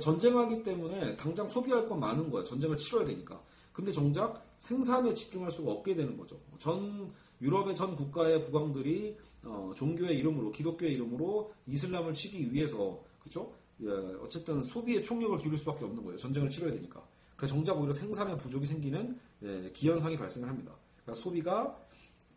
전쟁하기 0.00 0.62
때문에 0.62 1.16
당장 1.16 1.48
소비할 1.48 1.86
건 1.86 2.00
많은 2.00 2.30
거야. 2.30 2.44
전쟁을 2.44 2.76
치러야 2.76 3.04
되니까. 3.04 3.40
근데 3.72 3.90
정작 3.90 4.44
생산에 4.58 5.14
집중할 5.14 5.50
수가 5.50 5.72
없게 5.72 5.94
되는 5.94 6.16
거죠. 6.16 6.38
전 6.58 7.10
유럽의 7.40 7.74
전 7.74 7.96
국가의 7.96 8.44
국왕들이 8.44 9.16
어, 9.44 9.72
종교의 9.74 10.16
이름으로 10.18 10.52
기독교의 10.52 10.92
이름으로 10.92 11.52
이슬람을 11.66 12.12
치기 12.12 12.52
위해서 12.52 13.02
그죠? 13.18 13.52
예, 13.82 13.88
어쨌든 14.20 14.62
소비에 14.62 15.02
총력을 15.02 15.38
기울일 15.38 15.58
수밖에 15.58 15.84
없는 15.84 16.02
거예요. 16.04 16.16
전쟁을 16.16 16.48
치러야 16.48 16.72
되니까. 16.72 17.04
그 17.34 17.46
정작 17.46 17.76
오히려 17.76 17.92
생산의 17.92 18.38
부족이 18.38 18.66
생기는 18.66 19.18
예, 19.42 19.70
기현상이 19.72 20.16
발생을 20.16 20.48
합니다. 20.48 20.72
그러니까 21.02 21.20
소비가 21.20 21.76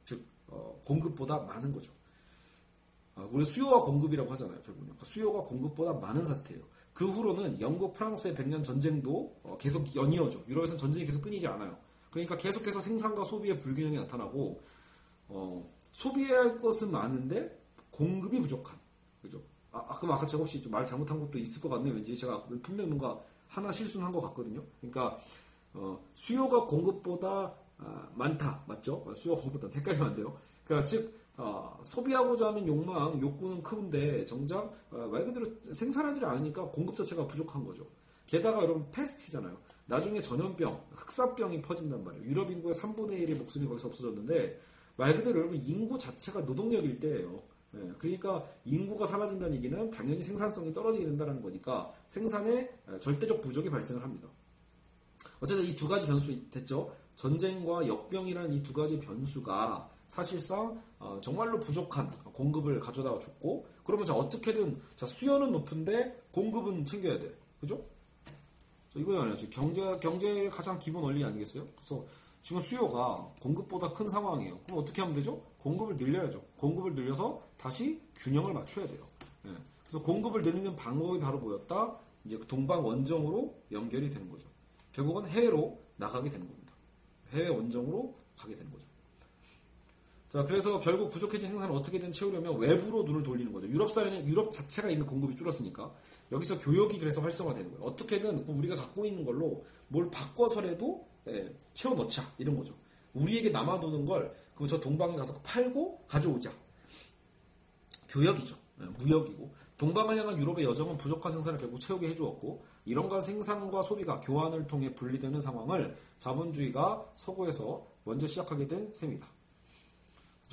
즉 0.03 0.25
어, 0.47 0.79
공급보다 0.83 1.37
많은 1.39 1.71
거죠. 1.71 1.91
아, 3.15 3.27
우리 3.31 3.45
수요와 3.45 3.81
공급이라고 3.81 4.31
하잖아요. 4.33 4.57
결국은 4.57 4.87
그러니까 4.87 5.05
수요가 5.05 5.39
공급보다 5.41 5.93
많은 5.93 6.23
사태예요. 6.23 6.63
그 6.93 7.09
후로는 7.09 7.59
영국, 7.59 7.93
프랑스의 7.93 8.35
백년 8.35 8.61
전쟁도 8.63 9.39
어, 9.43 9.57
계속 9.57 9.93
연이어져. 9.95 10.39
유럽에서는 10.47 10.77
전쟁이 10.79 11.05
계속 11.05 11.21
끊이지 11.21 11.47
않아요. 11.47 11.77
그러니까 12.09 12.37
계속해서 12.37 12.79
생산과 12.79 13.23
소비의 13.25 13.59
불균형이 13.59 13.97
나타나고 13.97 14.61
어, 15.27 15.69
소비해야 15.91 16.39
할 16.39 16.61
것은 16.61 16.91
많은데 16.91 17.61
공급이 17.89 18.41
부족한. 18.41 18.77
그죠? 19.21 19.41
아, 19.71 19.79
아 19.87 19.99
그럼 19.99 20.15
아까 20.15 20.25
제가 20.25 20.41
혹시 20.41 20.65
말 20.69 20.85
잘못한 20.85 21.19
것도 21.19 21.37
있을 21.37 21.61
것 21.61 21.69
같네요. 21.69 21.93
왠지 21.93 22.15
제가 22.17 22.45
분명히 22.63 22.89
뭔가 22.89 23.19
하나 23.47 23.71
실수한 23.71 24.11
것 24.11 24.21
같거든요. 24.21 24.63
그러니까 24.79 25.17
어, 25.73 25.99
수요가 26.13 26.65
공급보다 26.65 27.53
아, 27.77 28.09
많다. 28.15 28.63
맞죠? 28.67 29.05
수요가 29.17 29.41
공급보다 29.41 29.73
헷갈리면 29.77 30.07
안 30.07 30.15
돼요. 30.15 30.37
그러니까 30.63 30.87
즉 30.87 31.13
어, 31.37 31.79
소비하고자 31.83 32.47
하는 32.47 32.65
욕망, 32.67 33.19
욕구는 33.19 33.61
큰데 33.61 34.23
정작 34.25 34.71
어, 34.91 35.07
말 35.11 35.25
그대로 35.25 35.47
생산하지 35.73 36.23
않으니까 36.23 36.63
공급 36.71 36.95
자체가 36.95 37.27
부족한 37.27 37.63
거죠. 37.63 37.85
게다가 38.27 38.63
여러분 38.63 38.89
패스트잖아요. 38.91 39.55
나중에 39.87 40.21
전염병, 40.21 40.81
흑사병이 40.95 41.61
퍼진단 41.61 42.03
말이에요. 42.03 42.25
유럽 42.25 42.49
인구의 42.49 42.73
3분의 42.73 43.19
1의 43.27 43.37
목숨이 43.37 43.67
거기서 43.67 43.89
없어졌는데 43.89 44.59
말 44.97 45.15
그대로 45.15 45.39
여러분 45.39 45.61
인구 45.61 45.97
자체가 45.97 46.41
노동력일 46.41 46.99
때예요. 46.99 47.43
예, 47.75 47.93
그러니까 47.99 48.43
인구가 48.63 49.05
사라진다는 49.05 49.57
얘기는 49.57 49.91
당연히 49.91 50.23
생산성이 50.23 50.73
떨어지게 50.73 51.05
된다는 51.05 51.41
거니까 51.41 51.91
생산에 52.07 52.69
절대적 53.01 53.41
부족이 53.41 53.69
발생을 53.69 54.01
합니다. 54.01 54.29
어쨌든 55.41 55.65
이 55.65 55.75
두 55.75 55.87
가지 55.87 56.07
변수 56.07 56.31
됐죠. 56.49 56.95
전쟁과 57.15 57.85
역병이라는 57.87 58.53
이 58.53 58.63
두 58.63 58.71
가지 58.73 58.97
변수가 58.99 59.89
사실상 60.07 60.81
어, 60.99 61.19
정말로 61.21 61.59
부족한 61.59 62.09
공급을 62.33 62.79
가져다 62.79 63.17
줬고 63.19 63.67
그러면 63.83 64.05
자 64.05 64.13
어떻게든 64.13 64.81
자 64.95 65.05
수요는 65.05 65.51
높은데 65.51 66.23
공급은 66.31 66.85
챙겨야 66.85 67.19
돼 67.19 67.35
그죠? 67.59 67.81
이거잖아요 68.95 69.35
경제 69.49 69.99
경제의 69.99 70.49
가장 70.49 70.79
기본 70.79 71.03
원리 71.03 71.23
아니겠어요? 71.23 71.65
그래서 71.75 72.05
지금 72.45 72.61
수요가 72.61 73.27
공급보다 73.41 73.91
큰 73.93 74.07
상황이에요. 74.07 74.59
그럼 74.59 74.77
어떻게 74.77 75.01
하면 75.01 75.15
되죠? 75.15 75.41
공급을 75.57 75.97
늘려야죠. 75.97 76.39
공급을 76.57 76.93
늘려서 76.93 77.41
다시 77.57 77.99
균형을 78.17 78.53
맞춰야 78.53 78.87
돼요. 78.87 79.01
예. 79.47 79.49
그래서 79.81 79.99
공급을 80.03 80.43
늘리는 80.43 80.75
방법이 80.75 81.19
바로 81.19 81.39
뭐였다? 81.39 81.97
이제 82.23 82.37
그 82.37 82.45
동방 82.45 82.85
원정으로 82.85 83.51
연결이 83.71 84.11
되는 84.11 84.29
거죠. 84.29 84.47
결국은 84.91 85.27
해외로 85.27 85.79
나가게 85.97 86.29
되는 86.29 86.47
겁니다. 86.47 86.71
해외 87.31 87.49
원정으로 87.49 88.13
가게 88.37 88.55
되는 88.55 88.69
거죠. 88.69 88.85
자, 90.35 90.43
그래서 90.43 90.81
결국 90.81 91.09
부족해진 91.11 91.47
생산을 91.47 91.73
어떻게든 91.73 92.11
채우려면 92.11 92.57
외부로 92.57 93.03
눈을 93.03 93.23
돌리는 93.23 93.53
거죠. 93.53 93.69
유럽 93.69 93.89
사회는 93.89 94.27
유럽 94.27 94.51
자체가 94.51 94.89
있는 94.89 95.05
공급이 95.05 95.33
줄었으니까 95.33 95.93
여기서 96.29 96.59
교역이 96.59 96.99
그래서 96.99 97.21
활성화되는 97.21 97.71
거예요. 97.71 97.85
어떻게든 97.85 98.39
우리가 98.39 98.75
갖고 98.75 99.05
있는 99.05 99.23
걸로 99.23 99.63
뭘 99.87 100.11
바꿔서라도 100.11 101.07
예, 101.29 101.55
채워 101.73 101.95
넣자 101.95 102.21
이런 102.37 102.57
거죠. 102.57 102.73
우리에게 103.13 103.49
남아도는 103.49 104.05
걸 104.05 104.35
그럼 104.55 104.67
저 104.67 104.77
동방에 104.77 105.15
가서 105.15 105.39
팔고 105.41 106.03
가져오자. 106.05 106.51
교역이죠. 108.09 108.57
예, 108.81 108.85
무역이고 108.87 109.49
동방을 109.77 110.17
향한 110.17 110.37
유럽의 110.37 110.65
여정은 110.65 110.97
부족한 110.97 111.31
생산을 111.31 111.57
결국 111.57 111.79
채우게 111.79 112.09
해주었고 112.09 112.61
이런가 112.83 113.21
생산과 113.21 113.83
소비가 113.83 114.19
교환을 114.19 114.67
통해 114.67 114.93
분리되는 114.93 115.39
상황을 115.39 115.95
자본주의가 116.19 117.11
서구에서 117.15 117.87
먼저 118.03 118.27
시작하게 118.27 118.67
된 118.67 118.93
셈이다. 118.93 119.34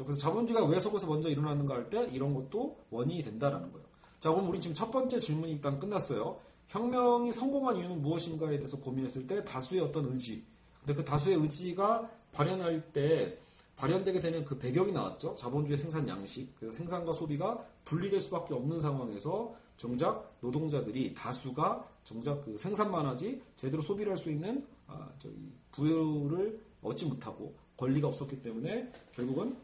그렇죠? 0.03 0.05
그래서 0.05 0.21
자본주의가 0.21 0.67
왜 0.67 0.81
서구에서 0.81 1.07
먼저 1.07 1.29
일어나는가 1.29 1.75
할 1.75 1.91
때 1.91 2.09
이런 2.13 2.33
것도 2.33 2.79
원인이 2.91 3.23
된다라는 3.23 3.71
거예요. 3.73 3.87
자, 4.21 4.31
그럼 4.31 4.49
우리 4.49 4.61
지금 4.61 4.75
첫 4.75 4.91
번째 4.91 5.19
질문이 5.19 5.53
일단 5.53 5.79
끝났어요. 5.79 6.39
혁명이 6.69 7.33
성공한 7.33 7.77
이유는 7.77 8.01
무엇인가에 8.03 8.57
대해서 8.57 8.79
고민했을 8.81 9.27
때 9.27 9.45
다수의 9.45 9.83
어떤 9.83 10.07
의지. 10.07 10.45
근데 10.81 10.95
그 10.95 11.05
다수의 11.05 11.37
의지가 11.37 12.11
발현할 12.33 12.93
때 12.93 13.37
발현되게 13.77 14.21
되는 14.21 14.45
그 14.45 14.57
배경이 14.57 14.93
나왔죠. 14.93 15.35
자본주의 15.37 15.77
생산 15.77 16.07
양식. 16.09 16.55
그래서 16.59 16.77
생산과 16.79 17.13
소비가 17.13 17.59
분리될 17.85 18.21
수밖에 18.21 18.55
없는 18.55 18.79
상황에서 18.79 19.55
정작 19.77 20.37
노동자들이 20.41 21.15
다수가 21.15 21.89
정작 22.05 22.41
그 22.45 22.57
생산만 22.57 23.05
하지 23.07 23.43
제대로 23.57 23.83
소비를 23.83 24.13
할 24.13 24.17
수 24.17 24.31
있는 24.31 24.65
아, 24.87 25.09
저기 25.19 25.53
부여를 25.73 26.61
얻지 26.83 27.07
못하고 27.07 27.55
권리가 27.77 28.09
없었기 28.09 28.41
때문에 28.43 28.93
결국은 29.15 29.57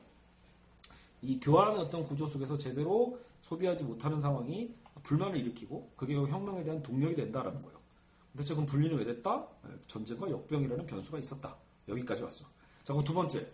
이 1.23 1.39
교환의 1.41 1.81
어떤 1.81 2.07
구조 2.07 2.27
속에서 2.27 2.57
제대로 2.57 3.19
소비하지 3.43 3.85
못하는 3.85 4.21
상황이 4.21 4.75
불만을 5.03 5.39
일으키고 5.39 5.93
그게 5.97 6.15
혁명에 6.15 6.63
대한 6.65 6.83
동력이 6.83 7.15
된다라는 7.15 7.61
거예요. 7.63 7.79
대체 8.37 8.55
그럼 8.55 8.67
분리는 8.67 8.97
왜 8.97 9.05
됐다? 9.05 9.47
네, 9.65 9.71
전쟁과 9.87 10.31
역병이라는 10.31 10.87
변수가 10.87 11.19
있었다. 11.19 11.57
여기까지 11.89 12.23
왔어. 12.23 12.45
자, 12.85 12.93
그럼 12.93 13.05
두 13.05 13.13
번째. 13.15 13.47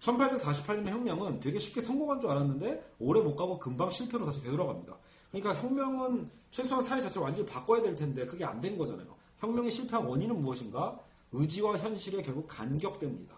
1848년의 0.00 0.88
혁명은 0.88 1.38
되게 1.40 1.58
쉽게 1.60 1.80
성공한 1.80 2.20
줄 2.20 2.30
알았는데 2.30 2.94
오래 2.98 3.20
못 3.20 3.36
가고 3.36 3.58
금방 3.58 3.88
실패로 3.90 4.24
다시 4.26 4.42
되돌아갑니다. 4.42 4.96
그러니까 5.30 5.54
혁명은 5.62 6.28
최소한 6.50 6.82
사회 6.82 7.00
자체를 7.00 7.24
완전히 7.24 7.48
바꿔야 7.48 7.80
될 7.82 7.94
텐데 7.94 8.26
그게 8.26 8.44
안 8.44 8.60
된 8.60 8.76
거잖아요. 8.76 9.06
혁명의 9.38 9.70
실패한 9.70 10.04
원인은 10.04 10.40
무엇인가? 10.40 10.98
의지와 11.32 11.78
현실의 11.78 12.22
결국 12.22 12.46
간격 12.48 12.98
때문이다. 12.98 13.34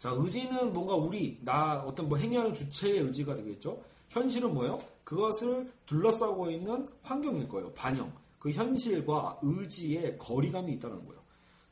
자, 0.00 0.08
의지는 0.16 0.72
뭔가 0.72 0.94
우리, 0.94 1.38
나, 1.42 1.78
어떤 1.80 2.08
뭐 2.08 2.16
행위하는 2.16 2.54
주체의 2.54 3.00
의지가 3.00 3.34
되겠죠? 3.34 3.82
현실은 4.08 4.54
뭐예요? 4.54 4.78
그것을 5.04 5.70
둘러싸고 5.84 6.50
있는 6.50 6.88
환경일 7.02 7.46
거예요. 7.46 7.70
반영. 7.74 8.10
그 8.38 8.50
현실과 8.50 9.38
의지의 9.42 10.16
거리감이 10.16 10.72
있다는 10.72 11.04
거예요. 11.04 11.20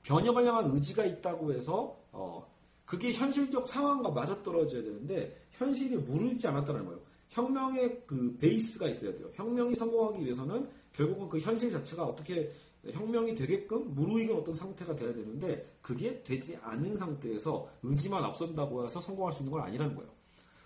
변혁을 0.02 0.47
향한 0.47 0.66
의지가 0.66 1.06
있다고 1.06 1.54
해서, 1.54 1.97
어, 2.12 2.47
그게 2.85 3.14
현실적 3.14 3.66
상황과 3.66 4.11
맞아떨어져야 4.11 4.82
되는데, 4.82 5.35
현실이 5.52 5.97
무르익지 5.97 6.47
않았다는 6.49 6.85
거예요. 6.85 7.00
혁명의 7.30 8.02
그 8.06 8.37
베이스가 8.38 8.88
있어야 8.88 9.12
돼요. 9.12 9.30
혁명이 9.32 9.75
성공하기 9.75 10.23
위해서는 10.23 10.68
결국은 10.92 11.30
그 11.30 11.38
현실 11.40 11.73
자체가 11.73 12.04
어떻게 12.04 12.52
혁명이 12.92 13.35
되게끔 13.35 13.95
무르익은 13.95 14.37
어떤 14.37 14.54
상태가 14.54 14.95
돼야 14.97 15.12
되는데 15.12 15.66
그게 15.83 16.23
되지 16.23 16.57
않은 16.62 16.97
상태에서 16.97 17.68
의지만 17.83 18.25
앞선다고 18.25 18.85
해서 18.85 19.00
성공할 19.00 19.33
수 19.33 19.40
있는 19.40 19.52
건 19.52 19.62
아니라는 19.62 19.95
거예요. 19.95 20.11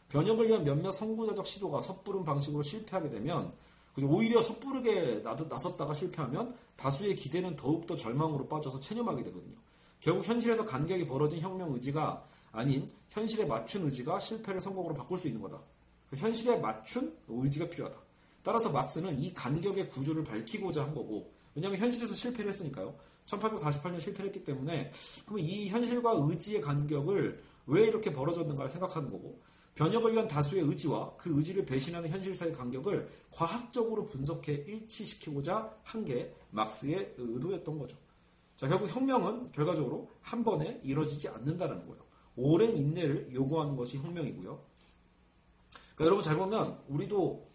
변혁을 0.09 0.49
위한 0.49 0.65
몇몇 0.65 0.91
선구자적 0.91 1.47
시도가 1.47 1.81
섣부른 1.81 2.25
방식으로 2.25 2.63
실패하게 2.63 3.11
되면 3.11 3.53
오히려 4.03 4.43
섣부르게 4.43 5.23
나섰다가 5.23 5.95
실패하면 5.95 6.57
다수의 6.77 7.15
기대는 7.15 7.57
더욱더 7.57 7.97
절망으로 7.97 8.49
빠져서 8.49 8.81
체념하게 8.81 9.25
되거든요. 9.25 9.57
결국 10.01 10.27
현실에서 10.27 10.65
간격이 10.65 11.07
벌어진 11.07 11.41
혁명 11.41 11.73
의지가 11.73 12.27
아닌 12.53 12.91
현실에 13.09 13.47
맞춘 13.47 13.85
의지가 13.85 14.19
실패를 14.19 14.61
성공으로 14.61 14.95
바꿀 14.95 15.17
수 15.19 15.29
있는 15.29 15.41
거다. 15.41 15.61
현실에 16.15 16.59
맞춘 16.59 17.17
의지가 17.29 17.71
필요하다. 17.71 17.99
따라서 18.43 18.71
막스는 18.71 19.23
이 19.23 19.33
간격의 19.33 19.89
구조를 19.91 20.25
밝히고자 20.25 20.83
한 20.83 20.95
거고 20.95 21.31
왜냐하면 21.55 21.79
현실에서 21.81 22.15
실패를 22.15 22.49
했으니까요. 22.49 22.95
1848년 23.27 24.01
실패를 24.01 24.27
했기 24.27 24.45
때문에 24.45 24.91
그러면 25.25 25.45
이 25.45 25.69
현실과 25.69 26.13
의지의 26.17 26.61
간격을 26.61 27.43
왜 27.67 27.87
이렇게 27.87 28.13
벌어졌는가를 28.13 28.69
생각하는 28.71 29.11
거고 29.11 29.41
변혁을 29.75 30.13
위한 30.13 30.29
다수의 30.29 30.63
의지와 30.65 31.17
그 31.17 31.35
의지를 31.37 31.65
배신하는 31.65 32.11
현실 32.11 32.35
사의 32.35 32.53
간격을 32.53 33.09
과학적으로 33.31 34.05
분석해 34.07 34.53
일치시키고자 34.67 35.75
한 35.83 36.05
게 36.05 36.35
막스의 36.51 37.15
의도였던 37.17 37.79
거죠. 37.79 37.97
자, 38.57 38.69
결국 38.69 38.89
혁명은 38.89 39.53
결과적으로 39.53 40.11
한 40.21 40.45
번에 40.45 40.81
이루어지지 40.83 41.29
않는다는 41.29 41.83
거예요. 41.87 42.03
오랜 42.37 42.77
인내를 42.77 43.31
요구하는 43.33 43.75
것이 43.77 43.99
혁명이고요. 43.99 44.61
그러니까 45.95 46.05
여러분 46.05 46.23
잘 46.23 46.37
보면 46.37 46.79
우리도 46.89 47.47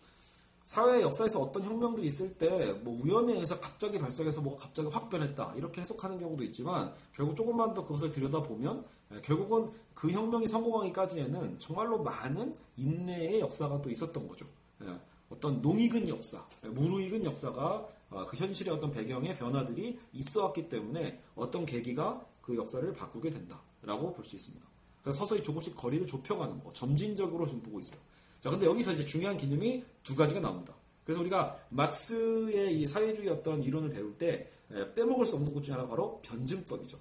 사회 0.68 1.02
역사에서 1.02 1.40
어떤 1.42 1.64
혁명들이 1.64 2.06
있을 2.08 2.38
때 2.38 2.48
뭐 2.84 3.02
우연에 3.02 3.34
의해서 3.34 3.58
갑자기 3.58 3.98
발생해서 3.98 4.42
뭐가 4.42 4.64
갑자기 4.66 4.90
확 4.90 5.10
변했다 5.10 5.54
이렇게 5.56 5.80
해석하는 5.80 6.20
경우도 6.20 6.44
있지만 6.44 6.94
결국 7.16 7.38
조금만 7.38 7.74
더 7.74 7.86
그것을 7.86 8.12
들여다보면 8.12 8.84
예, 9.14 9.22
결국은 9.22 9.72
그 9.94 10.12
혁명이 10.12 10.46
성공하기까지에는 10.50 11.60
정말로 11.60 12.04
많은 12.04 12.54
인내의 12.76 13.40
역사가 13.40 13.82
또 13.82 13.90
있었던 13.90 14.28
거죠. 14.28 14.46
예, 14.84 14.94
어떤 15.30 15.62
농익은 15.62 16.10
역사, 16.10 16.46
예, 16.66 16.68
무르익은 16.68 17.24
역사가 17.24 17.88
아, 18.10 18.26
그 18.26 18.36
현실의 18.36 18.74
어떤 18.74 18.92
배경의 18.92 19.36
변화들이 19.38 19.98
있어 20.14 20.46
왔기 20.48 20.68
때문에 20.68 21.18
어떤 21.36 21.66
계기가 21.66 22.26
그 22.42 22.58
역사를 22.58 22.92
바꾸게 22.94 23.30
된다라고 23.30 24.12
볼 24.14 24.26
수 24.26 24.36
있습니다. 24.36 24.68
그래서 25.02 25.20
서서히 25.20 25.42
조금씩 25.42 25.78
거리를 25.78 26.06
좁혀가는 26.06 26.60
거, 26.60 26.74
점진적으로 26.74 27.48
좀 27.48 27.62
보고 27.62 27.80
있어요. 27.80 28.00
자, 28.40 28.50
근데 28.50 28.66
여기서 28.66 28.94
이제 28.94 29.06
중요한 29.06 29.38
개념이 29.38 29.84
두 30.04 30.16
가지가 30.16 30.40
나옵니다. 30.40 30.74
그래서 31.04 31.22
우리가 31.22 31.58
막스의 31.70 32.80
이 32.80 32.86
사회주의 32.86 33.30
어떤 33.30 33.64
이론을 33.64 33.90
배울 33.90 34.18
때 34.18 34.50
빼먹을 34.96 35.26
수 35.26 35.38
없는 35.38 35.54
것 35.54 35.64
중에 35.64 35.74
하나가 35.74 35.90
바로 35.90 36.22
변증법이죠. 36.22 37.00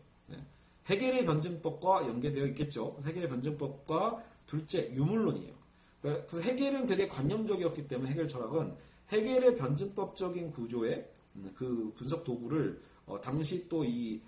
해겔의 0.87 1.25
변증법과 1.27 2.07
연계되어 2.07 2.47
있겠죠. 2.47 2.97
해겔의 3.05 3.29
변증법과 3.29 4.23
둘째 4.47 4.93
유물론이에요. 4.95 5.53
그래서 6.01 6.41
해겔은 6.41 6.87
되게 6.87 7.09
관념적이었기 7.09 7.89
때문에 7.89 8.13
해겔 8.13 8.29
철학은 8.29 8.77
해겔의 9.11 9.57
변증법적인 9.57 10.53
구조의 10.53 11.11
음, 11.37 11.53
그 11.57 11.93
분석 11.97 12.23
도구를 12.23 12.81
어, 13.07 13.21
당시 13.21 13.69
또 13.69 13.85
이 13.85 14.21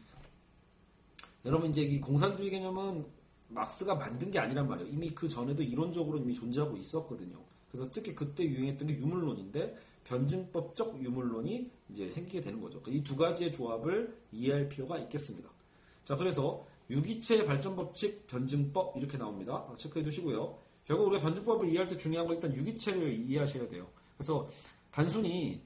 여러분 1.44 1.70
이제 1.70 1.82
이 1.82 2.00
공산주의 2.00 2.50
개념은 2.50 3.04
막스가 3.48 3.94
만든 3.94 4.30
게 4.30 4.38
아니란 4.38 4.68
말이에요. 4.68 4.90
이미 4.90 5.10
그 5.10 5.28
전에도 5.28 5.62
이론적으로 5.62 6.18
이미 6.18 6.34
존재하고 6.34 6.76
있었거든요. 6.76 7.38
그래서 7.70 7.90
특히 7.90 8.14
그때 8.14 8.44
유행했던 8.44 8.88
게 8.88 8.94
유물론인데 8.94 9.76
변증법적 10.04 11.02
유물론이 11.02 11.70
이제 11.90 12.08
생기게 12.10 12.40
되는 12.40 12.60
거죠. 12.60 12.82
이 12.86 13.02
두 13.02 13.16
가지의 13.16 13.52
조합을 13.52 14.16
이해할 14.32 14.68
필요가 14.68 14.98
있겠습니다. 14.98 15.48
자, 16.04 16.16
그래서 16.16 16.64
유기체 16.90 17.44
발전 17.44 17.76
법칙 17.76 18.26
변증법 18.26 18.96
이렇게 18.96 19.18
나옵니다. 19.18 19.66
체크해 19.76 20.02
두시고요. 20.02 20.56
결국 20.86 21.08
우리가 21.08 21.22
변증법을 21.22 21.68
이해할 21.68 21.86
때 21.86 21.96
중요한 21.96 22.26
건 22.26 22.36
일단 22.36 22.54
유기체를 22.54 23.12
이해하셔야 23.28 23.68
돼요. 23.68 23.86
그래서 24.16 24.48
단순히 24.90 25.60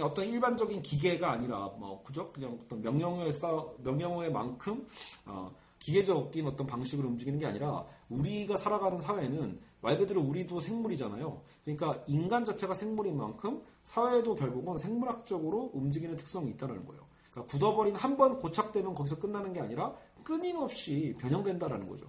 어떤 0.00 0.26
일반적인 0.26 0.80
기계가 0.82 1.32
아니라 1.32 1.66
뭐 1.78 2.02
그죠? 2.02 2.32
그냥 2.32 2.58
어떤 2.62 2.80
명령어의 2.80 3.30
명령어의 3.78 4.32
만큼 4.32 4.86
어, 5.26 5.54
기계적인 5.80 6.46
어떤 6.46 6.66
방식으로 6.66 7.08
움직이는 7.08 7.38
게 7.38 7.46
아니라 7.46 7.84
우리가 8.10 8.56
살아가는 8.56 8.98
사회는 8.98 9.58
말 9.80 9.98
그대로 9.98 10.20
우리도 10.20 10.60
생물이잖아요. 10.60 11.42
그러니까 11.64 12.04
인간 12.06 12.44
자체가 12.44 12.74
생물인 12.74 13.16
만큼 13.16 13.62
사회도 13.82 14.34
결국은 14.34 14.76
생물학적으로 14.78 15.70
움직이는 15.74 16.16
특성이 16.16 16.50
있다는 16.50 16.84
거예요. 16.86 17.02
그러니까 17.30 17.50
굳어버린 17.52 17.96
한 17.96 18.16
번 18.16 18.38
고착되면 18.38 18.94
거기서 18.94 19.18
끝나는 19.18 19.52
게 19.54 19.60
아니라 19.60 19.94
끊임없이 20.22 21.16
변형된다라는 21.18 21.88
거죠. 21.88 22.06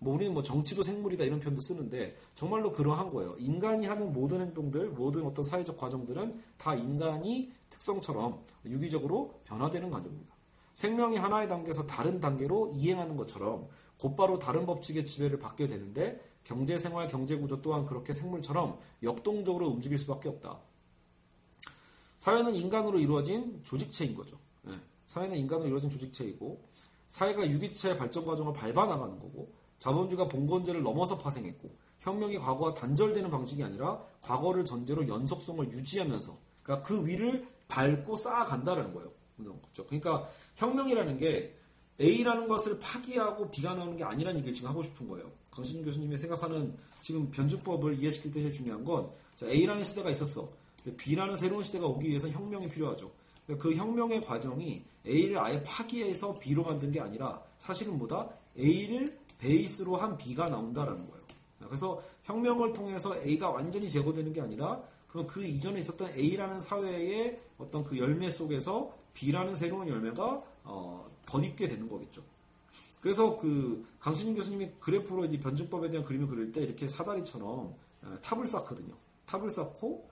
뭐 0.00 0.14
우리는 0.14 0.34
뭐 0.34 0.42
정치도 0.42 0.82
생물이다 0.82 1.24
이런 1.24 1.38
표현도 1.38 1.60
쓰는데 1.60 2.16
정말로 2.34 2.72
그러한 2.72 3.08
거예요. 3.10 3.36
인간이 3.38 3.86
하는 3.86 4.12
모든 4.12 4.40
행동들, 4.40 4.90
모든 4.90 5.24
어떤 5.24 5.44
사회적 5.44 5.76
과정들은 5.76 6.40
다 6.58 6.74
인간이 6.74 7.52
특성처럼 7.70 8.40
유기적으로 8.66 9.40
변화되는 9.44 9.88
과정입니다. 9.88 10.33
생명이 10.74 11.16
하나의 11.16 11.48
단계에서 11.48 11.86
다른 11.86 12.20
단계로 12.20 12.72
이행하는 12.74 13.16
것처럼 13.16 13.68
곧바로 13.96 14.38
다른 14.38 14.66
법칙의 14.66 15.04
지배를 15.04 15.38
받게 15.38 15.66
되는데 15.66 16.20
경제 16.42 16.76
생활, 16.76 17.06
경제 17.06 17.36
구조 17.36 17.62
또한 17.62 17.86
그렇게 17.86 18.12
생물처럼 18.12 18.78
역동적으로 19.02 19.68
움직일 19.68 19.98
수밖에 19.98 20.28
없다. 20.28 20.58
사회는 22.18 22.54
인간으로 22.54 22.98
이루어진 22.98 23.60
조직체인 23.64 24.14
거죠. 24.14 24.38
네. 24.62 24.74
사회는 25.06 25.36
인간으로 25.38 25.68
이루어진 25.68 25.88
조직체이고 25.90 26.60
사회가 27.08 27.48
유기체의 27.48 27.96
발전 27.96 28.24
과정을 28.24 28.52
밟아 28.52 28.86
나가는 28.86 29.18
거고 29.18 29.52
자본주의가 29.78 30.28
봉건제를 30.28 30.82
넘어서 30.82 31.18
파생했고 31.18 31.70
혁명이 32.00 32.38
과거와 32.38 32.74
단절되는 32.74 33.30
방식이 33.30 33.62
아니라 33.62 34.00
과거를 34.20 34.64
전제로 34.64 35.06
연속성을 35.06 35.70
유지하면서 35.72 36.36
그러니까 36.62 36.86
그 36.86 37.06
위를 37.06 37.46
밟고 37.68 38.16
쌓아간다는 38.16 38.92
거예요. 38.92 39.10
그렇죠. 39.36 39.86
그러니까 39.86 40.28
혁명이라는 40.56 41.18
게 41.18 41.54
A라는 42.00 42.48
것을 42.48 42.78
파기하고 42.80 43.50
B가 43.50 43.74
나오는 43.74 43.96
게 43.96 44.04
아니라는 44.04 44.38
얘기를 44.38 44.52
지금 44.52 44.70
하고 44.70 44.82
싶은 44.82 45.08
거예요. 45.08 45.30
강신 45.50 45.84
교수님이 45.84 46.16
생각하는 46.16 46.74
지금 47.02 47.30
변증법을 47.30 47.98
이해시킬 48.00 48.32
때 48.32 48.40
제일 48.40 48.52
중요한 48.52 48.84
건 48.84 49.08
A라는 49.42 49.84
시대가 49.84 50.10
있었어. 50.10 50.48
B라는 50.96 51.36
새로운 51.36 51.62
시대가 51.62 51.86
오기 51.86 52.08
위해서 52.08 52.28
혁명이 52.28 52.68
필요하죠. 52.68 53.10
그 53.58 53.74
혁명의 53.74 54.24
과정이 54.24 54.82
A를 55.06 55.38
아예 55.38 55.62
파기해서 55.62 56.38
B로 56.38 56.64
만든 56.64 56.90
게 56.90 57.00
아니라 57.00 57.40
사실은 57.58 57.98
뭐다? 57.98 58.28
A를 58.58 59.18
베이스로 59.38 59.96
한 59.96 60.16
B가 60.16 60.48
나온다라는 60.48 61.08
거예요. 61.10 61.24
그래서 61.66 62.02
혁명을 62.24 62.72
통해서 62.72 63.16
A가 63.22 63.50
완전히 63.50 63.88
제거되는 63.88 64.32
게 64.32 64.40
아니라 64.40 64.82
그럼 65.08 65.26
그 65.26 65.44
이전에 65.44 65.78
있었던 65.78 66.10
A라는 66.16 66.60
사회의 66.60 67.38
어떤 67.58 67.84
그 67.84 67.98
열매 67.98 68.30
속에서 68.30 68.92
B라는 69.14 69.56
새로운 69.56 69.88
열매가 69.88 70.42
어, 70.64 71.10
덧입게 71.26 71.68
되는 71.68 71.88
거겠죠. 71.88 72.22
그래서 73.00 73.36
그 73.36 73.86
강수진 74.00 74.34
교수님이 74.34 74.72
그래프로 74.80 75.24
이제 75.26 75.38
변증법에 75.38 75.90
대한 75.90 76.04
그림을 76.06 76.26
그릴 76.26 76.52
때 76.52 76.62
이렇게 76.62 76.88
사다리처럼 76.88 77.48
어, 78.02 78.18
탑을 78.22 78.46
쌓거든요. 78.46 78.94
탑을 79.26 79.50
쌓고 79.50 80.08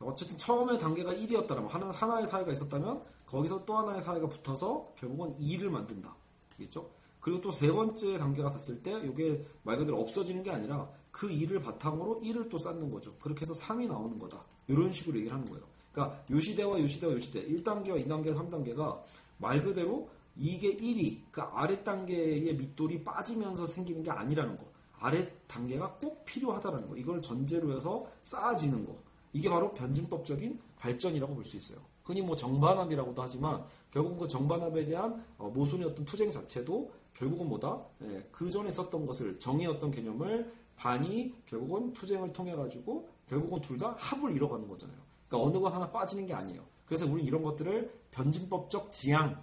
어쨌든 0.00 0.38
처음에 0.38 0.78
단계가 0.78 1.12
1이었다면 1.12 1.68
하나, 1.68 1.90
하나의 1.90 2.26
사회가 2.26 2.52
있었다면 2.52 3.02
거기서 3.26 3.64
또 3.64 3.76
하나의 3.78 4.00
사회가 4.00 4.28
붙어서 4.28 4.92
결국은 4.98 5.36
2를 5.38 5.70
만든다. 5.70 6.14
겠죠? 6.58 6.90
그리고 7.20 7.40
또 7.40 7.50
세 7.52 7.72
번째 7.72 8.18
단계가 8.18 8.52
됐을 8.52 8.82
때 8.82 8.92
이게 9.02 9.44
말 9.62 9.78
그대로 9.78 10.00
없어지는 10.00 10.42
게 10.42 10.50
아니라 10.50 10.88
그 11.10 11.28
2를 11.28 11.62
바탕으로 11.64 12.20
1을 12.22 12.50
또 12.50 12.58
쌓는 12.58 12.90
거죠. 12.90 13.14
그렇게 13.18 13.42
해서 13.42 13.54
3이 13.54 13.88
나오는 13.88 14.18
거다. 14.18 14.44
이런 14.68 14.92
식으로 14.92 15.16
얘기를 15.16 15.34
하는 15.34 15.48
거예요. 15.48 15.64
그러니까 15.94 16.24
요 16.30 16.40
시대와 16.40 16.80
요 16.80 16.88
시대와 16.88 17.12
요 17.12 17.18
시대 17.18 17.46
1단계와 17.46 18.04
2단계, 18.04 18.34
3단계가 18.34 19.00
말 19.38 19.62
그대로 19.62 20.08
이게 20.36 20.76
1위, 20.76 21.20
그 21.30 21.40
아래 21.40 21.82
단계의 21.84 22.54
밑돌이 22.56 23.04
빠지면서 23.04 23.68
생기는 23.68 24.02
게 24.02 24.10
아니라는 24.10 24.56
거. 24.56 24.64
아래 24.98 25.30
단계가 25.46 25.94
꼭 26.00 26.24
필요하다는 26.24 26.88
거. 26.88 26.96
이걸 26.96 27.22
전제로 27.22 27.74
해서 27.76 28.04
쌓아지는 28.24 28.84
거. 28.84 28.96
이게 29.32 29.48
바로 29.48 29.72
변증법적인 29.74 30.58
발전이라고 30.78 31.34
볼 31.34 31.44
수 31.44 31.56
있어요. 31.56 31.78
흔히 32.02 32.20
뭐 32.20 32.34
정반합이라고도 32.36 33.22
하지만 33.22 33.64
결국 33.90 34.18
그 34.18 34.28
정반합에 34.28 34.84
대한 34.86 35.24
어, 35.38 35.48
모순의 35.48 35.86
어떤 35.88 36.04
투쟁 36.04 36.30
자체도 36.30 36.90
결국은 37.14 37.48
뭐다? 37.48 37.80
예, 38.02 38.28
그 38.32 38.50
전에 38.50 38.70
썼던 38.70 39.06
것을 39.06 39.38
정의 39.38 39.66
어떤 39.68 39.90
개념을 39.90 40.52
반이 40.76 41.32
결국은 41.46 41.92
투쟁을 41.92 42.32
통해 42.32 42.54
가지고 42.54 43.08
결국은 43.28 43.60
둘 43.62 43.78
다 43.78 43.94
합을 43.98 44.32
이뤄가는 44.32 44.66
거잖아요. 44.68 44.98
그러니까 45.28 45.48
어느 45.48 45.58
거 45.58 45.68
하나 45.68 45.90
빠지는 45.90 46.26
게 46.26 46.34
아니에요. 46.34 46.64
그래서 46.86 47.06
우리는 47.06 47.24
이런 47.24 47.42
것들을 47.42 47.92
변증법적 48.10 48.92
지향, 48.92 49.42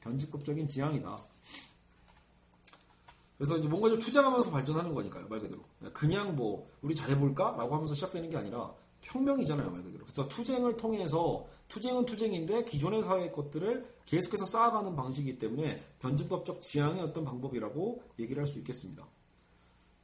변증법적인 0.00 0.68
지향이다. 0.68 1.18
그래서 3.36 3.56
이제 3.56 3.68
뭔가 3.68 3.88
좀 3.88 3.98
투쟁하면서 3.98 4.50
발전하는 4.50 4.94
거니까요, 4.94 5.26
말 5.28 5.40
그대로. 5.40 5.62
그냥 5.92 6.36
뭐, 6.36 6.68
우리 6.82 6.94
잘해볼까? 6.94 7.56
라고 7.56 7.74
하면서 7.74 7.94
시작되는 7.94 8.30
게 8.30 8.36
아니라, 8.36 8.72
혁명이잖아요, 9.02 9.70
말 9.70 9.82
그대로. 9.82 10.04
그래서 10.04 10.28
투쟁을 10.28 10.76
통해서 10.76 11.46
투쟁은 11.68 12.06
투쟁인데 12.06 12.64
기존의 12.64 13.02
사회의 13.02 13.32
것들을 13.32 13.86
계속해서 14.06 14.46
쌓아가는 14.46 14.94
방식이기 14.94 15.38
때문에 15.38 15.82
변증법적 15.98 16.62
지향의 16.62 17.02
어떤 17.02 17.24
방법이라고 17.24 18.02
얘기를 18.18 18.42
할 18.42 18.46
수 18.46 18.58
있겠습니다. 18.58 19.06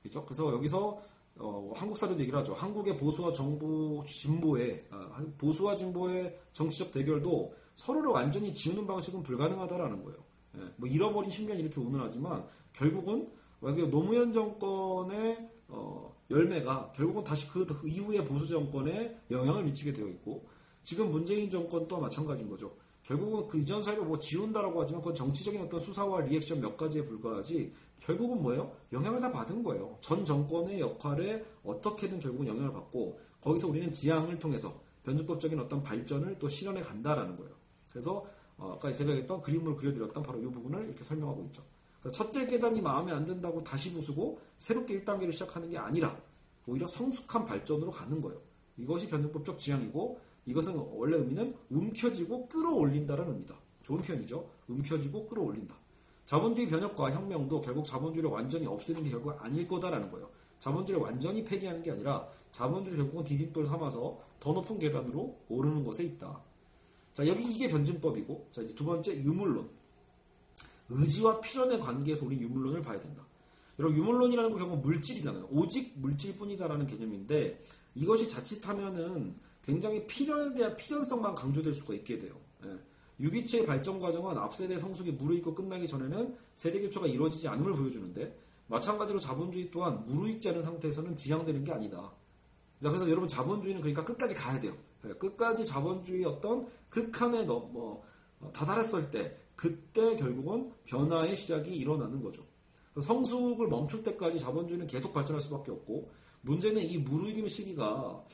그렇죠? 0.02 0.24
그래서 0.24 0.52
여기서 0.52 1.00
어, 1.40 1.72
한국 1.74 1.96
사례도 1.96 2.20
얘기를 2.20 2.38
하죠. 2.38 2.53
한국의 2.53 2.98
보수와 2.98 3.33
정부 3.33 4.05
진보의 4.07 4.85
아, 4.90 5.24
보수와 5.38 5.74
진보의 5.74 6.38
정치적 6.53 6.92
대결도 6.92 7.55
서로를 7.74 8.11
완전히 8.11 8.53
지우는 8.53 8.87
방식은 8.87 9.22
불가능하다라는 9.22 10.05
거예요. 10.05 10.18
예, 10.59 10.61
뭐 10.76 10.88
잃어버린 10.88 11.31
10년 11.31 11.59
이렇게 11.59 11.81
운운하지만 11.81 12.44
결국은 12.74 13.29
노무현 13.90 14.33
정권의 14.33 15.50
어, 15.68 16.14
열매가 16.31 16.92
결국은 16.92 17.24
다시 17.24 17.48
그 17.48 17.66
이후의 17.85 18.24
보수 18.26 18.46
정권에 18.46 19.16
영향을 19.31 19.64
미치게 19.64 19.94
되어 19.94 20.09
있고 20.09 20.46
지금 20.83 21.11
문재인 21.11 21.50
정권도 21.50 21.98
마찬가지인 22.00 22.50
거죠. 22.50 22.72
결국은 23.03 23.48
그 23.48 23.59
이전 23.59 23.83
사회를 23.83 24.05
뭐 24.05 24.18
지운다라고 24.18 24.83
하지만 24.83 25.00
그건 25.00 25.14
정치적인 25.14 25.62
어떤 25.62 25.81
수사와 25.81 26.20
리액션 26.20 26.61
몇 26.61 26.76
가지에 26.76 27.03
불과하지 27.05 27.72
결국은 28.00 28.42
뭐예요? 28.42 28.72
영향을 28.92 29.20
다 29.20 29.30
받은 29.30 29.62
거예요. 29.62 29.96
전 30.00 30.24
정권의 30.24 30.80
역할에 30.80 31.44
어떻게든 31.62 32.18
결국은 32.20 32.46
영향을 32.48 32.72
받고 32.72 33.20
거기서 33.40 33.68
우리는 33.68 33.92
지향을 33.92 34.38
통해서 34.38 34.80
변증법적인 35.04 35.58
어떤 35.58 35.82
발전을 35.82 36.38
또 36.38 36.48
실현해 36.48 36.82
간다라는 36.82 37.36
거예요. 37.36 37.52
그래서 37.90 38.26
어, 38.56 38.74
아까 38.76 38.92
제가 38.92 39.12
했던 39.12 39.40
그림을 39.40 39.76
그려드렸던 39.76 40.22
바로 40.22 40.38
이 40.38 40.44
부분을 40.44 40.86
이렇게 40.86 41.02
설명하고 41.02 41.44
있죠. 41.44 41.62
첫째 42.12 42.46
계단이 42.46 42.80
마음에 42.80 43.12
안 43.12 43.26
든다고 43.26 43.62
다시 43.62 43.92
부수고 43.92 44.40
새롭게 44.58 45.02
1단계를 45.04 45.32
시작하는 45.32 45.68
게 45.68 45.76
아니라 45.76 46.18
오히려 46.66 46.86
성숙한 46.86 47.44
발전으로 47.44 47.90
가는 47.90 48.20
거예요. 48.20 48.40
이것이 48.78 49.08
변증법적 49.08 49.58
지향이고 49.58 50.18
이것은 50.46 50.74
원래 50.92 51.16
의미는 51.18 51.54
움켜쥐고 51.68 52.48
끌어올린다는 52.48 53.28
의미다. 53.28 53.54
좋은 53.82 54.00
표현이죠. 54.00 54.48
움켜쥐고 54.68 55.26
끌어올린다. 55.26 55.74
자본주의 56.30 56.68
변혁과 56.68 57.10
혁명도 57.10 57.60
결국 57.60 57.84
자본주의를 57.84 58.30
완전히 58.30 58.64
없애는 58.64 59.02
게 59.02 59.10
결국 59.10 59.34
아닐 59.42 59.66
거다라는 59.66 60.12
거예요. 60.12 60.30
자본주의를 60.60 61.02
완전히 61.04 61.42
폐기하는 61.42 61.82
게 61.82 61.90
아니라 61.90 62.24
자본주의 62.52 62.96
결국은 62.98 63.24
디딤돌 63.24 63.66
삼아서 63.66 64.16
더 64.38 64.52
높은 64.52 64.78
계단으로 64.78 65.36
오르는 65.48 65.82
것에 65.82 66.04
있다. 66.04 66.40
자, 67.14 67.26
여기 67.26 67.42
이게 67.50 67.68
변증법이고, 67.68 68.50
자, 68.52 68.62
이제 68.62 68.72
두 68.76 68.84
번째 68.84 69.12
유물론. 69.24 69.68
의지와 70.90 71.40
필연의 71.40 71.80
관계에서 71.80 72.24
우리 72.24 72.38
유물론을 72.38 72.80
봐야 72.82 73.00
된다. 73.00 73.26
여러분, 73.80 73.98
유물론이라는 73.98 74.50
건 74.50 74.58
결국 74.60 74.82
물질이잖아요. 74.82 75.48
오직 75.50 75.98
물질뿐이다라는 75.98 76.86
개념인데, 76.86 77.60
이것이 77.96 78.28
자칫하면은 78.28 79.34
굉장히 79.64 80.06
필연에 80.06 80.54
대한 80.54 80.76
필연성만 80.76 81.34
강조될 81.34 81.74
수가 81.74 81.94
있게 81.94 82.20
돼요. 82.20 82.36
예. 82.66 82.78
유기체의 83.20 83.66
발전 83.66 84.00
과정은 84.00 84.37
앞세대 84.37 84.78
성숙이 84.78 85.12
무르익고 85.12 85.54
끝나기 85.54 85.87
전에는 85.87 86.37
세대 86.56 86.80
교체가 86.80 87.06
이루어지지 87.06 87.46
않음을 87.48 87.74
보여주는데 87.74 88.37
마찬가지로 88.66 89.18
자본주의 89.20 89.70
또한 89.70 90.04
무르익지 90.06 90.48
않은 90.48 90.62
상태에서는 90.62 91.16
지향되는 91.16 91.64
게 91.64 91.72
아니다. 91.72 92.11
그래서 92.80 93.09
여러분 93.11 93.28
자본주의는 93.28 93.83
그러니까 93.83 94.04
끝까지 94.04 94.35
가야 94.35 94.59
돼요. 94.59 94.74
예. 95.04 95.12
끝까지 95.14 95.66
자본주의 95.66 96.24
어떤 96.24 96.66
극한에 96.88 97.44
너, 97.44 97.59
뭐, 97.61 98.02
어, 98.40 98.50
다다랐을 98.52 99.11
때 99.11 99.37
그때 99.54 100.16
결국은 100.16 100.72
변화의 100.85 101.37
시작이 101.37 101.70
일어나는 101.74 102.22
거죠. 102.22 102.42
성숙을 102.98 103.68
멈출 103.68 104.02
때까지 104.02 104.38
자본주의는 104.38 104.87
계속 104.87 105.12
발전할 105.12 105.42
수밖에 105.42 105.70
없고 105.70 106.11
문제는 106.42 106.83
이 106.83 106.98
무르익임의 106.98 107.50
시기가 107.50 108.24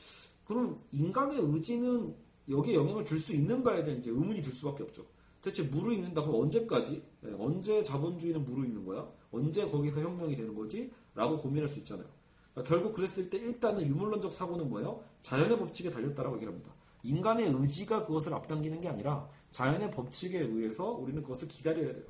그럼 0.45 0.79
인간의 0.93 1.39
의지는 1.41 2.15
여기에 2.49 2.75
영향을 2.75 3.03
줄 3.05 3.19
수 3.19 3.33
있는가에 3.33 3.83
대한 3.83 3.99
이제 3.99 4.09
의문이 4.11 4.41
들 4.41 4.53
수밖에 4.53 4.83
없죠. 4.83 5.05
대체 5.41 5.63
무르익는다 5.63 6.21
그럼 6.21 6.41
언제까지? 6.41 7.03
네, 7.21 7.35
언제 7.37 7.83
자본주의는 7.83 8.43
무르익는 8.43 8.85
거야? 8.85 9.07
언제 9.31 9.67
거기서 9.69 10.01
혁명이 10.01 10.35
되는 10.35 10.53
거지? 10.53 10.91
라고 11.13 11.37
고민할 11.37 11.67
수 11.69 11.79
있잖아요. 11.79 12.07
그러니까 12.53 12.75
결국 12.75 12.93
그랬을 12.93 13.29
때 13.29 13.37
일단은 13.37 13.85
유물론적 13.85 14.31
사고는 14.31 14.69
뭐예요? 14.69 15.03
자연의 15.21 15.59
법칙에 15.59 15.91
달렸다라고 15.91 16.35
얘기를 16.35 16.53
합니다. 16.53 16.73
인간의 17.03 17.51
의지가 17.51 18.05
그것을 18.05 18.33
앞당기는 18.33 18.81
게 18.81 18.89
아니라 18.89 19.29
자연의 19.51 19.91
법칙에 19.91 20.39
의해서 20.39 20.91
우리는 20.91 21.21
그것을 21.21 21.47
기다려야 21.47 21.93
돼요. 21.93 22.05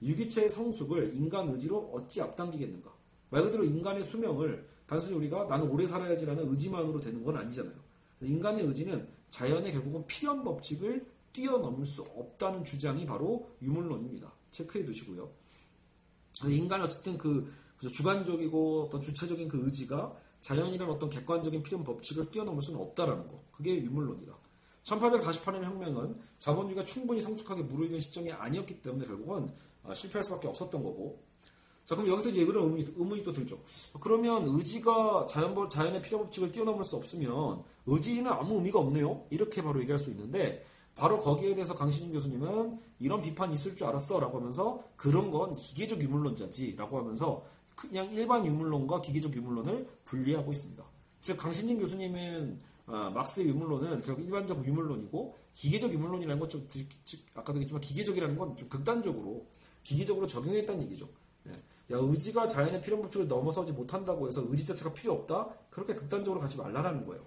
유기체의 0.00 0.50
성숙을 0.50 1.14
인간 1.14 1.48
의지로 1.50 1.90
어찌 1.92 2.20
앞당기겠는가? 2.22 2.92
말 3.30 3.44
그대로 3.44 3.64
인간의 3.64 4.04
수명을 4.04 4.66
단순히 4.86 5.16
우리가 5.16 5.44
나는 5.44 5.70
오래 5.70 5.86
살아야지라는 5.86 6.48
의지만으로 6.50 7.00
되는 7.00 7.22
건 7.22 7.36
아니잖아요. 7.36 7.74
인간의 8.20 8.66
의지는 8.66 9.06
자연의 9.32 9.72
결국은 9.72 10.06
필연 10.06 10.44
법칙을 10.44 11.04
뛰어넘을 11.32 11.86
수 11.86 12.02
없다는 12.02 12.64
주장이 12.64 13.06
바로 13.06 13.50
유물론입니다. 13.62 14.30
체크해 14.50 14.84
두시고요. 14.84 15.28
인간은 16.44 16.84
어쨌든 16.84 17.16
그 17.16 17.50
주관적이고 17.80 18.84
어떤 18.84 19.00
주체적인 19.00 19.48
그 19.48 19.64
의지가 19.64 20.14
자연이란 20.42 20.88
어떤 20.90 21.08
객관적인 21.08 21.62
필연 21.62 21.82
법칙을 21.82 22.30
뛰어넘을 22.30 22.62
수는 22.62 22.78
없다라는 22.80 23.26
거. 23.26 23.42
그게 23.50 23.82
유물론이다. 23.82 24.36
1848년 24.84 25.64
혁명은 25.64 26.20
자본주의가 26.38 26.84
충분히 26.84 27.22
성숙하게 27.22 27.62
무르익은 27.62 28.00
시점이 28.00 28.30
아니었기 28.32 28.82
때문에 28.82 29.06
결국은 29.06 29.50
아, 29.84 29.94
실패할 29.94 30.22
수밖에 30.24 30.48
없었던 30.48 30.82
거고 30.82 31.22
자, 31.92 31.96
그럼 31.96 32.10
여기서 32.10 32.30
이제 32.30 32.46
그런 32.46 32.64
의문이, 32.64 32.86
의문이 32.96 33.22
또 33.22 33.34
들죠. 33.34 33.58
그러면 34.00 34.46
의지가 34.46 35.26
자연, 35.28 35.54
자연의 35.68 36.00
필요 36.00 36.20
법칙을 36.20 36.50
뛰어넘을 36.50 36.86
수 36.86 36.96
없으면 36.96 37.62
의지는 37.84 38.32
아무 38.32 38.54
의미가 38.54 38.78
없네요? 38.78 39.26
이렇게 39.28 39.60
바로 39.62 39.78
얘기할 39.82 39.98
수 39.98 40.08
있는데, 40.08 40.64
바로 40.94 41.18
거기에 41.20 41.54
대해서 41.54 41.74
강신준 41.74 42.14
교수님은 42.14 42.80
이런 42.98 43.20
비판이 43.20 43.52
있을 43.52 43.76
줄 43.76 43.86
알았어 43.88 44.20
라고 44.20 44.38
하면서 44.38 44.82
그런 44.96 45.30
건 45.30 45.52
기계적 45.52 46.00
유물론자지 46.00 46.76
라고 46.78 46.98
하면서 46.98 47.44
그냥 47.76 48.10
일반 48.10 48.46
유물론과 48.46 49.02
기계적 49.02 49.36
유물론을 49.36 49.86
분리하고 50.06 50.50
있습니다. 50.50 50.82
즉, 51.20 51.36
강신진 51.36 51.78
교수님은 51.78 52.58
아, 52.86 53.10
막스의 53.10 53.48
유물론은 53.48 54.00
결국 54.00 54.24
일반적 54.24 54.66
유물론이고 54.66 55.36
기계적 55.52 55.92
유물론이라는 55.92 56.40
건 56.40 56.48
좀 56.48 56.66
아까도 57.34 57.58
얘기했지만 57.58 57.82
기계적이라는 57.82 58.38
건 58.38 58.56
좀 58.56 58.66
극단적으로 58.70 59.44
기계적으로 59.82 60.26
적용했다는 60.26 60.84
얘기죠. 60.84 61.06
야, 61.90 61.96
의지가 61.96 62.48
자연의 62.48 62.80
필연 62.80 63.02
법칙을 63.02 63.28
넘어서지 63.28 63.72
못한다고 63.72 64.28
해서 64.28 64.42
의지 64.48 64.64
자체가 64.64 64.92
필요 64.92 65.12
없다? 65.14 65.48
그렇게 65.70 65.94
극단적으로 65.94 66.40
가지 66.40 66.56
말라라는 66.56 67.06
거예요. 67.06 67.22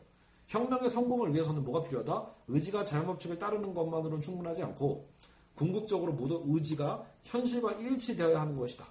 혁명의 0.48 0.90
성공을 0.90 1.34
위해서는 1.34 1.64
뭐가 1.64 1.88
필요하다? 1.88 2.32
의지가 2.48 2.84
자연 2.84 3.06
법칙을 3.08 3.40
따르는 3.40 3.74
것만으로는 3.74 4.22
충분하지 4.22 4.64
않고 4.64 5.08
궁극적으로 5.56 6.14
모두 6.14 6.44
의지가 6.46 7.04
현실과 7.24 7.74
일치되어야 7.74 8.42
하는 8.42 8.56
것이다. 8.56 8.86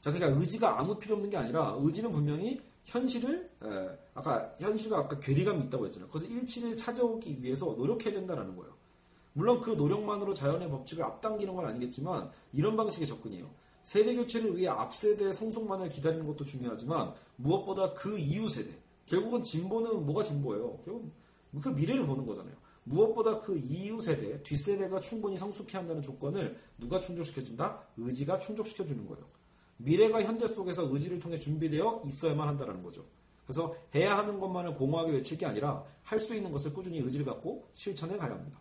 자, 0.00 0.10
그러니까 0.12 0.38
의지가 0.38 0.78
아무 0.78 0.98
필요 0.98 1.14
없는 1.14 1.30
게 1.30 1.36
아니라 1.36 1.76
의지는 1.78 2.10
분명히 2.10 2.60
현실을 2.84 3.48
에, 3.62 3.98
아까 4.14 4.50
현실과 4.58 4.98
아까 4.98 5.18
괴리감이 5.18 5.64
있다고 5.64 5.86
했잖아요. 5.86 6.10
그래서 6.10 6.26
일치를 6.26 6.76
찾아오기 6.76 7.42
위해서 7.42 7.66
노력해야 7.66 8.14
된다는 8.14 8.56
거예요. 8.56 8.72
물론 9.32 9.60
그 9.60 9.70
노력만으로 9.70 10.34
자연의 10.34 10.68
법칙을 10.70 11.04
앞당기는 11.04 11.54
건 11.54 11.66
아니겠지만 11.66 12.30
이런 12.52 12.76
방식의 12.76 13.06
접근이에요. 13.06 13.48
세대 13.82 14.14
교체를 14.14 14.56
위해 14.56 14.68
앞세대의 14.68 15.32
성숙만을 15.34 15.88
기다리는 15.88 16.26
것도 16.26 16.44
중요하지만 16.44 17.12
무엇보다 17.36 17.92
그 17.94 18.18
이후 18.18 18.48
세대 18.48 18.70
결국은 19.06 19.42
진보는 19.42 20.06
뭐가 20.06 20.22
진보예요? 20.22 20.78
결국 20.84 21.10
그 21.60 21.68
미래를 21.68 22.06
보는 22.06 22.24
거잖아요. 22.26 22.54
무엇보다 22.84 23.40
그 23.40 23.58
이후 23.58 24.00
세대, 24.00 24.42
뒷세대가 24.42 25.00
충분히 25.00 25.36
성숙해야 25.36 25.80
한다는 25.82 26.02
조건을 26.02 26.58
누가 26.78 27.00
충족시켜준다? 27.00 27.82
의지가 27.96 28.38
충족시켜주는 28.38 29.06
거예요. 29.06 29.24
미래가 29.78 30.22
현재 30.22 30.46
속에서 30.46 30.88
의지를 30.92 31.20
통해 31.20 31.38
준비되어 31.38 32.02
있어야만 32.06 32.48
한다는 32.48 32.82
거죠. 32.82 33.04
그래서 33.44 33.74
해야 33.94 34.16
하는 34.16 34.38
것만을 34.38 34.74
공허하게 34.74 35.12
외칠 35.12 35.36
게 35.38 35.46
아니라 35.46 35.84
할 36.04 36.18
수 36.20 36.34
있는 36.34 36.50
것을 36.52 36.72
꾸준히 36.72 36.98
의지를 36.98 37.26
갖고 37.26 37.64
실천해 37.74 38.16
가야 38.16 38.30
합니다. 38.32 38.58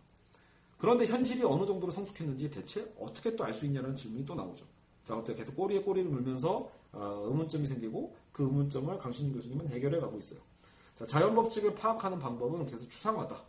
그런데 0.77 1.05
현실이 1.05 1.43
어느 1.43 1.65
정도로 1.65 1.91
성숙했는지 1.91 2.49
대체 2.49 2.91
어떻게 2.99 3.35
또 3.35 3.43
알 3.43 3.53
수 3.53 3.65
있냐는 3.65 3.95
질문이 3.95 4.25
또 4.25 4.33
나오죠. 4.33 4.65
자, 5.09 5.17
어떻게 5.17 5.39
계속 5.39 5.55
꼬리에 5.55 5.81
꼬리를 5.81 6.07
물면서 6.07 6.69
어, 6.91 7.23
의문점이 7.25 7.65
생기고 7.65 8.15
그 8.31 8.43
의문점을 8.43 8.95
강신진 8.99 9.33
교수님은 9.33 9.67
해결해 9.69 9.99
가고 9.99 10.19
있어요. 10.19 10.39
자, 10.93 11.03
자연 11.07 11.33
법칙을 11.33 11.73
파악하는 11.73 12.19
방법은 12.19 12.67
계속 12.67 12.87
추상화다. 12.91 13.41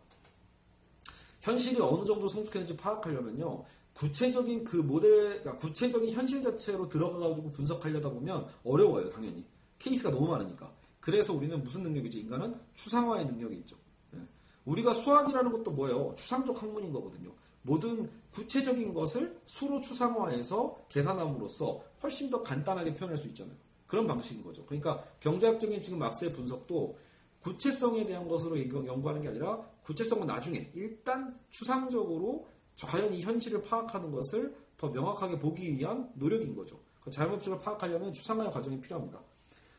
현실이 1.43 1.79
어느 1.83 2.07
정도 2.07 2.29
성숙했는지 2.29 2.75
파악하려면요. 2.79 3.63
구체적인 3.93 4.65
그 4.65 4.77
모델, 4.77 5.43
그러니까 5.43 5.59
구체적인 5.59 6.11
현실 6.13 6.43
자체로 6.43 6.89
들어가가지고 6.89 7.51
분석하려다 7.51 8.09
보면 8.09 8.47
어려워요, 8.65 9.11
당연히. 9.11 9.45
케이스가 9.79 10.11
너무 10.11 10.29
많으니까. 10.29 10.73
그래서 10.99 11.35
우리는 11.35 11.63
무슨 11.63 11.83
능력이죠? 11.83 12.21
인간은 12.21 12.59
추상화의 12.75 13.27
능력이 13.27 13.57
있죠. 13.57 13.77
네. 14.13 14.21
우리가 14.65 14.95
수학이라는 14.95 15.53
것도 15.53 15.73
뭐예요? 15.73 16.15
추상적 16.17 16.63
학문인 16.63 16.91
거거든요. 16.91 17.31
모든 17.63 18.11
구체적인 18.33 18.95
것을 18.95 19.41
수로 19.47 19.81
추상화해서 19.81 20.79
계산함으로써 20.89 21.83
훨씬 22.03 22.31
더 22.31 22.43
간단하게 22.43 22.95
표현할 22.95 23.19
수 23.19 23.27
있잖아요. 23.29 23.57
그런 23.87 24.07
방식인 24.07 24.45
거죠. 24.45 24.65
그러니까 24.67 25.03
경제학적인 25.21 25.83
지금 25.83 25.99
막스의 25.99 26.33
분석도 26.33 26.97
구체성에 27.41 28.07
대한 28.07 28.29
것으로 28.29 28.59
연구하는 28.87 29.23
게 29.23 29.29
아니라 29.29 29.59
구체성은 29.83 30.27
나중에 30.27 30.71
일단 30.75 31.39
추상적으로 31.51 32.47
과연 32.83 33.13
이 33.13 33.23
현실을 33.23 33.63
파악하는 33.63 34.11
것을 34.11 34.55
더 34.77 34.89
명확하게 34.89 35.39
보기 35.39 35.77
위한 35.77 36.11
노력인 36.15 36.55
거죠. 36.55 36.79
그 37.01 37.11
자연법칙을 37.11 37.59
파악하려면 37.59 38.13
추상화의 38.13 38.51
과정이 38.53 38.81
필요합니다. 38.81 39.21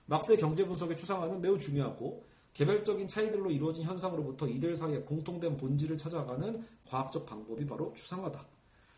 막스의 0.06 0.38
경제 0.38 0.66
분석의 0.66 0.98
추상화는 0.98 1.42
매우 1.42 1.58
중요하고 1.58 2.24
개별적인 2.54 3.08
차이들로 3.08 3.52
이루어진 3.52 3.84
현상으로부터 3.84 4.48
이들 4.48 4.76
사이의 4.76 5.06
공통된 5.06 5.58
본질을 5.58 5.98
찾아가는 5.98 6.66
과학적 6.88 7.26
방법이 7.26 7.66
바로 7.66 7.94
추상화다. 7.96 8.46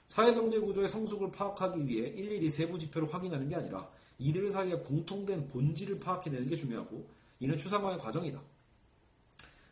사회경제 0.07 0.59
구조의 0.59 0.87
성숙을 0.87 1.31
파악하기 1.31 1.87
위해 1.87 2.07
일일이 2.09 2.49
세부 2.49 2.77
지표를 2.77 3.13
확인하는 3.13 3.47
게 3.47 3.55
아니라 3.55 3.89
이들 4.17 4.49
사이의 4.49 4.83
공통된 4.83 5.47
본질을 5.47 5.99
파악해내는 5.99 6.47
게 6.47 6.55
중요하고 6.55 7.07
이는 7.39 7.57
추상화의 7.57 7.99
과정이다. 7.99 8.41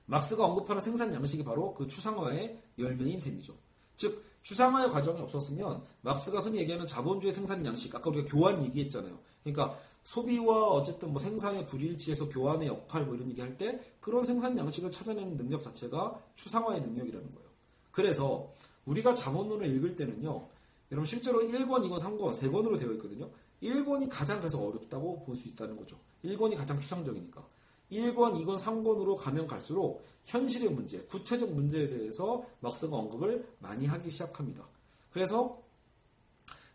막스가 0.06 0.46
언급하는 0.46 0.82
생산 0.82 1.13
양식이 1.13 1.44
바로 1.44 1.74
그 1.74 1.88
추상화의 1.88 2.62
열매인 2.78 3.20
셈이죠. 3.20 3.56
즉 3.96 4.24
추상화의 4.41 4.89
과정이 4.89 5.22
없었으면 5.22 5.84
막스가 6.02 6.41
흔히 6.41 6.60
얘기하는 6.60 6.86
자본주의 6.86 7.32
생산 7.32 7.65
양식 7.65 7.96
아까 7.96 8.10
우리가 8.10 8.26
교환 8.26 8.63
얘기했잖아요. 8.65 9.17
그러니까 9.43 9.77
소비와 10.04 10.69
어쨌든 10.69 11.12
뭐 11.12 11.19
생산의 11.19 11.65
불일치에서 11.67 12.30
교환의 12.30 12.67
역할 12.67 13.06
뭐 13.06 13.15
이런 13.15 13.30
얘기 13.30 13.41
할 13.41 13.58
때 13.58 13.80
그런 13.99 14.23
생산 14.23 14.58
양식을 14.58 14.91
찾아내는 14.91 15.38
능력 15.38 15.62
자체가 15.62 16.19
추상화의 16.36 16.82
능력이라는 16.82 17.32
거예요. 17.32 17.49
그래서 17.91 18.51
우리가 18.86 19.13
자본론을 19.13 19.67
읽을 19.75 19.95
때는요. 19.95 20.47
여러분 20.91 21.06
실제로 21.06 21.41
1권, 21.41 21.88
2권, 21.88 21.99
3권, 21.99 22.32
3권으로 22.32 22.80
되어 22.80 22.91
있거든요. 22.93 23.30
1권이 23.62 24.10
가장 24.10 24.39
그래서 24.39 24.60
어렵다고 24.60 25.23
볼 25.23 25.36
수 25.36 25.47
있다는 25.49 25.75
거죠. 25.77 25.97
1권이 26.25 26.56
가장 26.58 26.80
추상적이니까. 26.80 27.45
1권, 27.91 28.15
2권, 28.15 28.58
3권으로 28.58 29.15
가면 29.17 29.47
갈수록 29.47 30.01
현실의 30.25 30.69
문제, 30.71 30.99
구체적 31.04 31.51
문제에 31.51 31.89
대해서 31.89 32.43
막스가 32.62 32.95
언급을 32.95 33.45
많이 33.60 33.86
하기 33.86 34.10
시작합니다. 34.10 34.63
그래서 35.12 35.62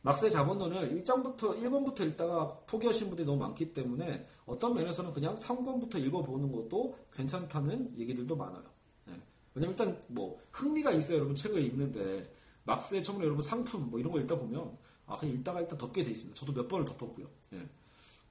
막스의 0.02 0.30
자본론을 0.30 1.02
1장부터 1.02 1.60
1권부터 1.60 2.06
읽다가 2.08 2.56
포기하신 2.66 3.08
분들이 3.08 3.26
너무 3.26 3.38
많기 3.38 3.72
때문에 3.72 4.24
어떤 4.46 4.74
면에서는 4.74 5.12
그냥 5.12 5.34
3권부터 5.36 5.96
읽어보는 5.98 6.52
것도 6.52 6.96
괜찮다는 7.12 7.98
얘기들도 7.98 8.36
많아요. 8.36 8.62
네. 9.06 9.14
왜냐면 9.54 9.72
일단 9.72 10.00
뭐 10.08 10.38
흥미가 10.52 10.92
있어요, 10.92 11.18
여러분 11.18 11.34
책을 11.34 11.60
읽는데 11.62 12.32
막스의 12.64 13.02
처음에 13.02 13.24
여러분 13.24 13.42
상품 13.42 13.90
뭐 13.90 13.98
이런 13.98 14.12
거 14.12 14.20
읽다 14.20 14.38
보면 14.38 14.76
아 15.06 15.16
그냥 15.16 15.36
읽다가 15.36 15.60
일단 15.60 15.76
덮게 15.78 16.04
돼 16.04 16.10
있습니다. 16.10 16.38
저도 16.38 16.52
몇 16.52 16.68
번을 16.68 16.84
덮었고요. 16.84 17.26
네. 17.50 17.68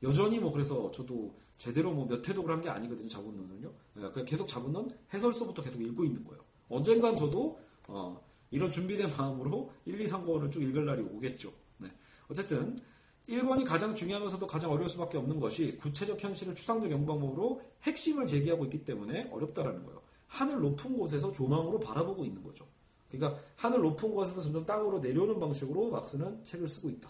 여전히 0.03 0.39
뭐 0.39 0.51
그래서 0.51 0.89
저도 0.91 1.33
제대로 1.57 1.91
뭐 1.93 2.05
몇 2.07 2.27
회독을 2.27 2.51
한 2.51 2.61
게 2.61 2.69
아니거든요, 2.69 3.07
자본론은요. 3.09 3.71
네, 3.95 4.09
그냥 4.11 4.25
계속 4.25 4.47
자본론 4.47 4.89
해설서부터 5.13 5.61
계속 5.61 5.81
읽고 5.81 6.05
있는 6.05 6.23
거예요. 6.23 6.41
언젠간 6.69 7.15
저도 7.17 7.59
어, 7.87 8.19
이런 8.55 8.71
준비된 8.71 9.09
마음으로 9.17 9.69
1, 9.85 9.99
2, 9.99 10.05
3권을 10.05 10.49
쭉 10.49 10.63
읽을 10.63 10.85
날이 10.85 11.01
오겠죠. 11.01 11.51
네. 11.77 11.91
어쨌든 12.29 12.79
1권이 13.27 13.65
가장 13.65 13.93
중요하면서도 13.93 14.47
가장 14.47 14.71
어려울 14.71 14.87
수밖에 14.87 15.17
없는 15.17 15.41
것이 15.41 15.77
구체적 15.77 16.23
현실을 16.23 16.55
추상적 16.55 16.89
연구 16.89 17.05
방법으로 17.07 17.61
핵심을 17.83 18.25
제기하고 18.25 18.63
있기 18.65 18.85
때문에 18.85 19.29
어렵다라는 19.31 19.83
거예요. 19.83 20.01
하늘 20.27 20.61
높은 20.61 20.95
곳에서 20.95 21.33
조망으로 21.33 21.81
바라보고 21.81 22.23
있는 22.23 22.41
거죠. 22.43 22.65
그러니까 23.11 23.41
하늘 23.57 23.81
높은 23.81 24.13
곳에서 24.13 24.41
점점 24.41 24.65
땅으로 24.65 24.99
내려오는 24.99 25.37
방식으로 25.37 25.89
막스는 25.89 26.45
책을 26.45 26.67
쓰고 26.67 26.89
있다. 26.91 27.09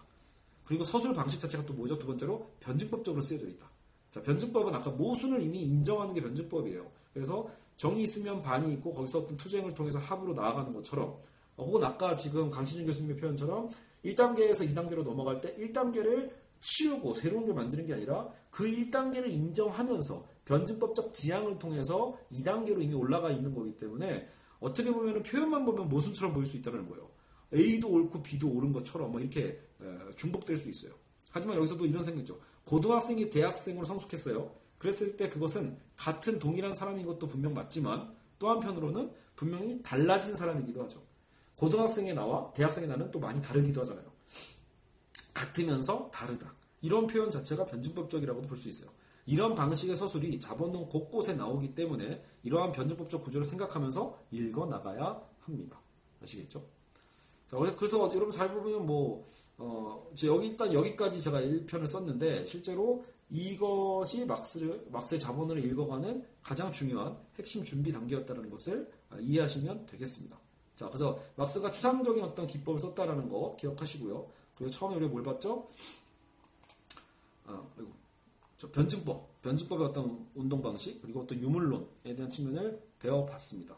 그리고 0.65 0.83
서술 0.83 1.13
방식 1.13 1.39
자체가 1.39 1.63
또 1.65 1.73
뭐죠? 1.73 1.97
두 1.99 2.07
번째로 2.07 2.49
변증법적으로 2.59 3.21
쓰여져 3.21 3.45
있다. 3.47 3.69
자, 4.09 4.21
변증법은 4.23 4.73
아까 4.73 4.89
모순을 4.89 5.43
이미 5.43 5.61
인정하는 5.61 6.13
게 6.15 6.21
변증법이에요. 6.21 6.89
그래서 7.13 7.47
정이 7.77 8.03
있으면 8.03 8.41
반이 8.41 8.73
있고 8.73 8.93
거기서 8.93 9.19
어떤 9.19 9.37
투쟁을 9.37 9.75
통해서 9.75 9.99
합으로 9.99 10.33
나아가는 10.33 10.71
것처럼 10.71 11.09
어, 11.09 11.21
혹은 11.57 11.83
아까 11.83 12.15
지금 12.15 12.49
강신준 12.49 12.85
교수님의 12.85 13.17
표현처럼 13.17 13.69
1단계에서 14.03 14.59
2단계로 14.73 15.03
넘어갈 15.03 15.41
때 15.41 15.55
1단계를 15.55 16.31
치우고 16.59 17.13
새로운 17.13 17.45
걸 17.45 17.55
만드는 17.55 17.85
게 17.85 17.93
아니라 17.93 18.29
그 18.49 18.65
1단계를 18.65 19.29
인정하면서 19.29 20.27
변증법적 20.45 21.13
지향을 21.13 21.59
통해서 21.59 22.17
2단계로 22.31 22.81
이미 22.81 22.93
올라가 22.93 23.31
있는 23.31 23.53
거기 23.53 23.77
때문에 23.77 24.27
어떻게 24.59 24.91
보면 24.91 25.23
표현만 25.23 25.65
보면 25.65 25.89
모순처럼 25.89 26.33
보일 26.33 26.47
수 26.47 26.57
있다는 26.57 26.87
거예요. 26.87 27.09
A도 27.53 27.89
옳고 27.89 28.23
B도 28.23 28.49
옳은 28.49 28.71
것처럼 28.71 29.11
뭐 29.11 29.21
이렇게 29.21 29.59
중복될 30.15 30.57
수 30.57 30.69
있어요. 30.69 30.93
하지만 31.31 31.57
여기서도 31.57 31.85
이런 31.85 32.03
생각이죠. 32.03 32.39
고등학생이 32.63 33.29
대학생으로 33.29 33.85
성숙했어요. 33.85 34.51
그랬을 34.77 35.17
때 35.17 35.29
그것은 35.29 35.77
같은 35.95 36.39
동일한 36.39 36.73
사람인 36.73 37.05
것도 37.05 37.27
분명 37.27 37.53
맞지만 37.53 38.13
또 38.39 38.49
한편으로는 38.49 39.11
분명히 39.35 39.81
달라진 39.83 40.35
사람이기도 40.35 40.83
하죠. 40.83 41.01
고등학생의 41.55 42.13
나와 42.13 42.51
대학생의 42.53 42.89
나는 42.89 43.11
또 43.11 43.19
많이 43.19 43.41
다르기도 43.41 43.81
하잖아요. 43.81 44.05
같으면서 45.33 46.09
다르다. 46.13 46.53
이런 46.81 47.07
표현 47.07 47.29
자체가 47.29 47.65
변증법적이라고도 47.65 48.47
볼 48.47 48.57
수 48.57 48.69
있어요. 48.69 48.89
이런 49.25 49.55
방식의 49.55 49.95
서술이 49.95 50.39
자본론 50.39 50.87
곳곳에 50.87 51.33
나오기 51.33 51.73
때문에 51.73 52.23
이러한 52.43 52.71
변증법적 52.71 53.23
구조를 53.23 53.45
생각하면서 53.45 54.19
읽어 54.31 54.67
나가야 54.67 55.19
합니다. 55.41 55.81
아시겠죠? 56.21 56.63
자, 57.49 57.57
그래서 57.57 57.97
여러분 58.13 58.31
잘 58.31 58.53
보면 58.53 58.85
뭐, 58.85 59.25
어, 59.57 60.07
여기 60.25 60.47
일단 60.47 60.71
여기까지 60.73 61.19
제가 61.21 61.41
1편을 61.41 61.87
썼는데 61.87 62.45
실제로 62.45 63.03
이것이 63.29 64.25
막스를, 64.25 64.87
막스의 64.91 65.19
자본을 65.19 65.63
읽어가는 65.65 66.23
가장 66.43 66.71
중요한 66.71 67.17
핵심 67.37 67.63
준비 67.63 67.91
단계였다는 67.91 68.49
것을 68.51 68.91
이해하시면 69.19 69.87
되겠습니다. 69.87 70.37
자, 70.75 70.87
그래서 70.87 71.19
막스가 71.35 71.71
추상적인 71.71 72.23
어떤 72.23 72.47
기법을 72.47 72.79
썼다라는 72.79 73.29
거 73.29 73.55
기억하시고요. 73.57 74.27
그리고 74.55 74.71
처음에 74.71 74.95
우리가 74.95 75.11
뭘 75.11 75.23
봤죠? 75.23 75.67
아, 77.45 77.63
아이고. 77.77 77.91
저 78.57 78.69
변증법, 78.71 79.41
변증법의 79.41 79.87
어떤 79.87 80.27
운동 80.33 80.61
방식, 80.61 81.01
그리고 81.01 81.21
어떤 81.21 81.39
유물론에 81.41 82.15
대한 82.15 82.29
측면을 82.29 82.81
배워봤습니다. 82.99 83.75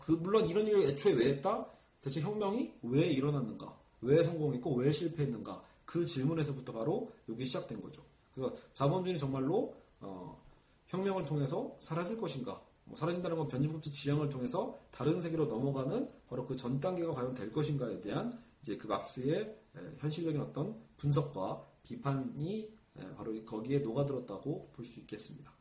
그 0.00 0.12
물론 0.12 0.46
이런 0.46 0.66
일을 0.66 0.82
애초에 0.88 1.12
왜 1.12 1.28
했다? 1.30 1.66
대체 2.00 2.20
혁명이 2.20 2.72
왜 2.82 3.06
일어났는가? 3.06 3.76
왜 4.00 4.22
성공했고 4.22 4.74
왜 4.74 4.90
실패했는가? 4.90 5.62
그 5.84 6.04
질문에서부터 6.04 6.72
바로 6.72 7.10
여기 7.28 7.44
시작된 7.44 7.80
거죠. 7.80 8.02
그래서 8.34 8.54
자본주의는 8.72 9.18
정말로 9.18 9.74
어, 10.00 10.40
혁명을 10.88 11.24
통해서 11.26 11.74
사라질 11.78 12.18
것인가? 12.18 12.60
뭐 12.84 12.96
사라진다는 12.96 13.36
건 13.36 13.48
변증법적 13.48 13.92
지향을 13.92 14.28
통해서 14.28 14.78
다른 14.90 15.20
세계로 15.20 15.46
넘어가는 15.46 16.08
바로 16.28 16.44
그 16.46 16.56
전 16.56 16.80
단계가 16.80 17.12
과연 17.14 17.34
될 17.34 17.52
것인가에 17.52 18.00
대한 18.00 18.38
이제 18.62 18.76
그 18.76 18.86
막스의 18.86 19.56
현실적인 19.98 20.40
어떤 20.40 20.76
분석과 20.96 21.64
비판이 21.82 22.72
바로 23.16 23.32
거기에 23.44 23.78
녹아들었다고 23.80 24.70
볼 24.72 24.84
수 24.84 25.00
있겠습니다. 25.00 25.52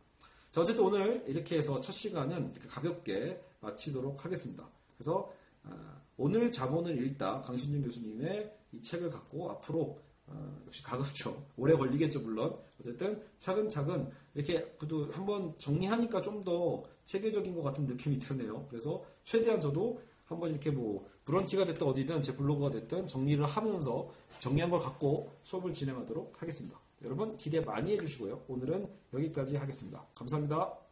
자, 0.51 0.61
어쨌든 0.61 0.85
오늘 0.85 1.23
이렇게 1.27 1.57
해서 1.57 1.81
첫 1.81 1.91
시간은 1.91 2.51
이렇게 2.51 2.67
가볍게 2.67 3.41
마치도록 3.59 4.23
하겠습니다. 4.23 4.69
그래서 4.95 5.31
아, 5.63 6.01
오늘 6.17 6.51
자본을 6.51 7.03
읽다 7.07 7.41
강신준 7.41 7.81
교수님의 7.83 8.53
이 8.73 8.81
책을 8.81 9.09
갖고 9.09 9.49
앞으로 9.49 9.99
어, 10.27 10.61
역시 10.65 10.83
가급적 10.83 11.49
오래 11.57 11.75
걸리겠죠 11.75 12.21
물론 12.21 12.55
어쨌든 12.79 13.21
차근차근 13.39 14.09
이렇게 14.35 14.63
그래도 14.77 15.11
한번 15.11 15.53
정리하니까 15.57 16.21
좀 16.21 16.43
더 16.43 16.83
체계적인 17.05 17.55
것 17.55 17.63
같은 17.63 17.85
느낌이 17.85 18.19
드네요. 18.19 18.65
그래서 18.69 19.03
최대한 19.23 19.59
저도 19.59 20.01
한번 20.25 20.49
이렇게 20.49 20.71
뭐 20.71 21.05
브런치가 21.25 21.65
됐든 21.65 21.85
어디든 21.87 22.21
제 22.21 22.35
블로그가 22.35 22.71
됐든 22.71 23.07
정리를 23.07 23.43
하면서 23.45 24.09
정리한 24.39 24.69
걸 24.69 24.79
갖고 24.79 25.31
수업을 25.43 25.73
진행하도록 25.73 26.41
하겠습니다. 26.41 26.79
여러분 27.03 27.37
기대 27.37 27.59
많이 27.59 27.93
해주시고요. 27.93 28.45
오늘은 28.47 28.87
여기까지 29.13 29.57
하겠습니다. 29.57 30.05
감사합니다. 30.15 30.82